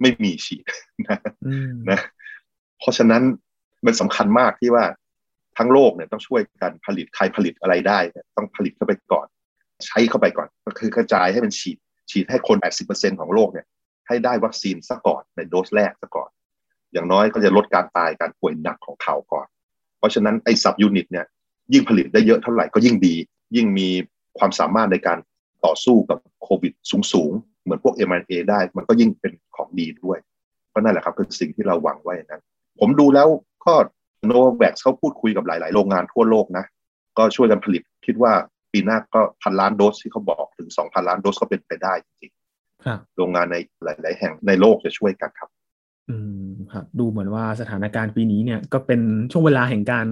[0.00, 0.64] ไม่มีฉีด
[1.08, 1.18] นะ
[1.90, 2.00] นะ
[2.78, 3.22] เพราะฉะนั้น
[3.86, 4.84] มันสำคัญมากที่ว่า
[5.58, 7.98] ทั้งโลกเนี่ยต้องช่วยกันผลิตใครผลิตอะไรได้
[8.36, 9.26] ต้องผลิตเข้าไปก่อน
[9.86, 11.78] ใช้เข้าไปก่อน ก็คือกระจายให้มันฉีด
[12.10, 12.56] ฉีดให้คน
[12.88, 13.66] 80%ของโลกเนี่ย
[14.08, 16.30] ให้ได้วัคซีนซะก่อนในโดสแรกซะก่อน
[16.92, 19.46] อย่างน้อยก็จะลดการตายการป่วยหนักของเขาก่อน
[19.98, 21.26] เพราะฉะนั้นไอ้สับยูนิตเนี่ย
[21.72, 23.14] ยิ่งผลิตได้เยอะเท่าไหร่ก็ยิ่งดี
[23.56, 23.88] ยิ่งมี
[24.38, 25.18] ความสามารถในการ
[25.64, 26.72] ต่อสู้กับโควิด
[27.12, 30.18] สูงๆ เหมือนพวก m อ a ได้ มันก็ยิ่งเป็นของดีด้วย
[30.72, 32.42] ก็นั่นแหละครับคือสิ่งที่เราหวังไว้นั้น
[32.80, 33.28] ผมดูแล้ว
[33.66, 33.74] ก็
[34.26, 36.64] โนแวคเขาพูดคุยกับหลาย ๆ โรงงานทั่วโลกนะ
[37.18, 38.32] ก็ช่วยกันผลิตคิดว่า
[38.72, 45.50] ปีหน้าก็พันล้านโดสที่เขาบอกถึงสองพันล้านโดสก็เป็นไปได้จริงๆโรงงานในหลาย ๆ แห่งในโลกจะช่วยกันครับ
[46.10, 46.16] อื
[46.48, 49.00] มครับ ดูเหมือนว่าสถานการณ์ปีนี้เนี่ย ก็เป็น
[49.32, 50.06] ช่วงเวลาแห่งการ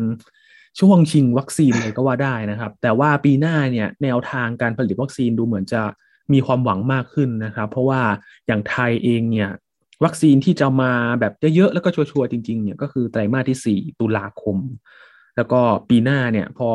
[0.80, 5.82] ช่วงชิงวัคซีนเลยก็ว่าได้นะครับ แต่ว่าปีหน้าเนี่ยแนวทางการผลิตวัคซีนดูเหมือนจะ
[6.32, 8.00] มีความหวังมากขึ้นนะครับ เพราะว่า
[8.46, 9.50] อย่างไทยเองเนี่ย
[10.04, 14.56] วัคซีนที่จะมาแบบเยอะๆแล้วก็ชัวร์ๆจริงๆเนี่ยก็คือไตรมาสที่ 4 ตุลาคม
[15.36, 16.70] แล้วก็ปีหน้าเนี่ยพอ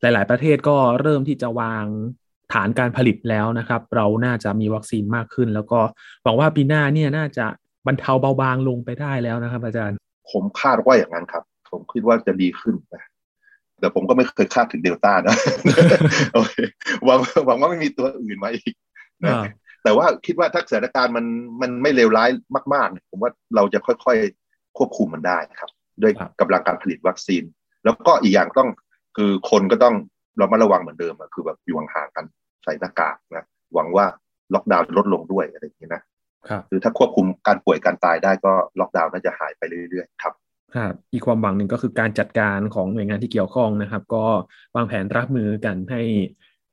[0.00, 1.84] หลาย ๆ ประเทศก็เริ่มที่จะวาง
[2.52, 5.80] ฐานการผลิตแล้วนะครับ เราน่าจะมีวัคซีนมากขึ้น แล้วก็
[6.22, 7.46] หวังว่าปีหน้าเนี่ยน่าจะ
[7.86, 9.96] บรรเทาเบาบางลงไปได้แล้วนะครับ อาจารย์
[10.30, 13.04] ผมคาดว่าอย่างนั้นครับ ผมคิดว่าจะดีขึ้นนะ
[13.82, 15.36] แต่ผมก็ไม่เคยคาดถึงเดลต้านะ
[16.34, 16.54] โอเค
[17.04, 18.74] หวังหวังว่าไม่มีตัวอื่นมาอีก
[19.24, 19.34] นะ
[19.84, 21.26] แต่ว่าคิดว่าถ้าสถานการณ์มัน
[21.62, 22.30] มันไม่เลวร้าย
[22.74, 25.70] มากๆผมว่าเราจะค่อยๆควบคุมมันได้ครับ
[26.02, 27.42] ด้วยกำลังการผลิตวัคซีน
[27.84, 28.68] แล้วก็อีกอย่างต้อง
[29.16, 29.94] คือคนก็ต้อง
[30.38, 32.24] เรามาระวังเหมือนเดิมคือแบบอยู่ห่างกัน
[32.64, 34.06] ใส่หน้ากากนะหวังว่า
[34.54, 36.02] ล็อกดาวน์ลดลงด้วยอะไรอย่างนี้นะ
[36.70, 40.34] คือถ้าควบคุมการป่วยการตายได้ก็ล็อกดาวน์น่าจะหายไปเรื่อยๆครับ
[40.76, 44.24] ครับอีกความหวังหนึ่งก็คือการจัดการของหน่วยงานที่เกี่ยวข้องนะครับ ก็
[44.74, 46.02] วางแผนรับมือกันให้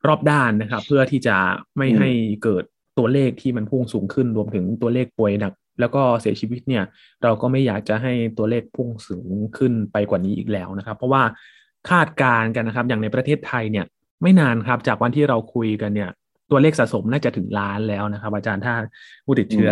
[0.07, 1.37] รอบด้านนะครับ เพื่อที่จะ
[1.77, 2.09] ไม่ให้
[2.43, 2.63] เกิด
[2.97, 6.83] ตัวเลขที่มันพุ่งสูงขึ้นรวมถึงตัวเลขป่วยหนัก แล้วก็เสียชีวิตเนี่ย
[7.23, 11.23] เราก็ไม่อยากจะให้ตัวเลขพุ่งสูงขึ้นไปกว่านี้อีกแล้วนะครับ เพราะว่า
[11.89, 13.85] คาดการณ์กันนะครับ อย่างในประเทศไทยเนี่ย
[14.21, 16.09] ไม่นานครับจากวันที่เราคุยกันเนี่ย
[16.51, 18.73] ตัวเลขสะสมน่าจะถึงล้านแล้วนะครับ อาจารย์ถ้า
[19.25, 19.69] ผู้ติดเชื้อ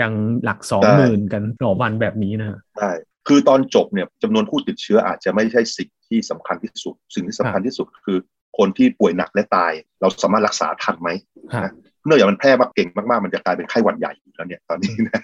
[0.00, 0.12] ยัง
[0.44, 2.92] หลักสองหมื่นกันต่อวันแบบนี้นะใช่
[3.28, 8.18] คือตอนจบเนี่ยจำนวนผู้ติดเชื้ออาจจะไม่ใช่สิ่งที่สำคัญที่สุด สิ่งที่สำคัญที่สุดคือ
[8.58, 11.10] คนที่ป่วยหนักและตาย เราสามารถรักษาทันไหม
[12.04, 15.20] เนื่องจากมันแพร่มากเก่งมากๆ มันจะกลายเป็นไข้หวัดใหญ่แล้วเนี่ยตอนนี้นะ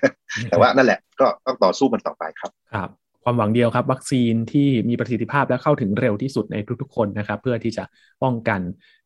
[0.50, 2.90] แต่ว่านั่นแหละก็ต้องต่อสู้มันต่อไปครับครับ
[3.24, 7.84] ความหวังเดียวครับ วัคซีนที่มีประสิทธิภาพและเข้าถึงเร็วที่สุดในทุกๆ คนนะครับ เพื่อที่จะ
[8.22, 8.61] ป้องกัน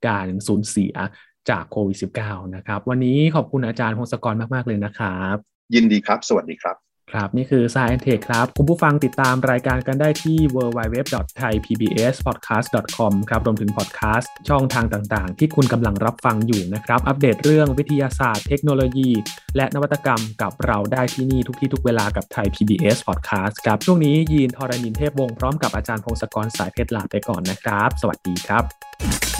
[0.08, 0.94] การสูญเสีย
[1.50, 5.36] จากโควิด -19 นะครับ วันนี้ขอบคุณอาจารย์พงศกรมาก ๆ เลยนะครับ
[5.74, 19.10] ยินดีครับ สวัสดีครับ ครับ นี่คือ Science Tech ครับ คุณผู้ฟังติดตามรายการกันได้ที่ www.thaipbspodcast.com ครับ รวมถึงพอดแคสต์ช่องทางต่างๆ ที่คุณกำลังรับฟังอยู่นะครับ อัปเดตเรื่องวิทยาศาสตร์เทคโนโลยี
[19.56, 29.31] และนวัตกรรมกับเราได้ที่นี่ทุกที่ทุกเวลากับไทย PBS Podcast ครับ ช่วงนี้ยีนทอรานินเทพวงศ์พร้อมกับอาจารย์พงศกรสายเพชรลาไปก่อนนะครับ สวัสดีครับ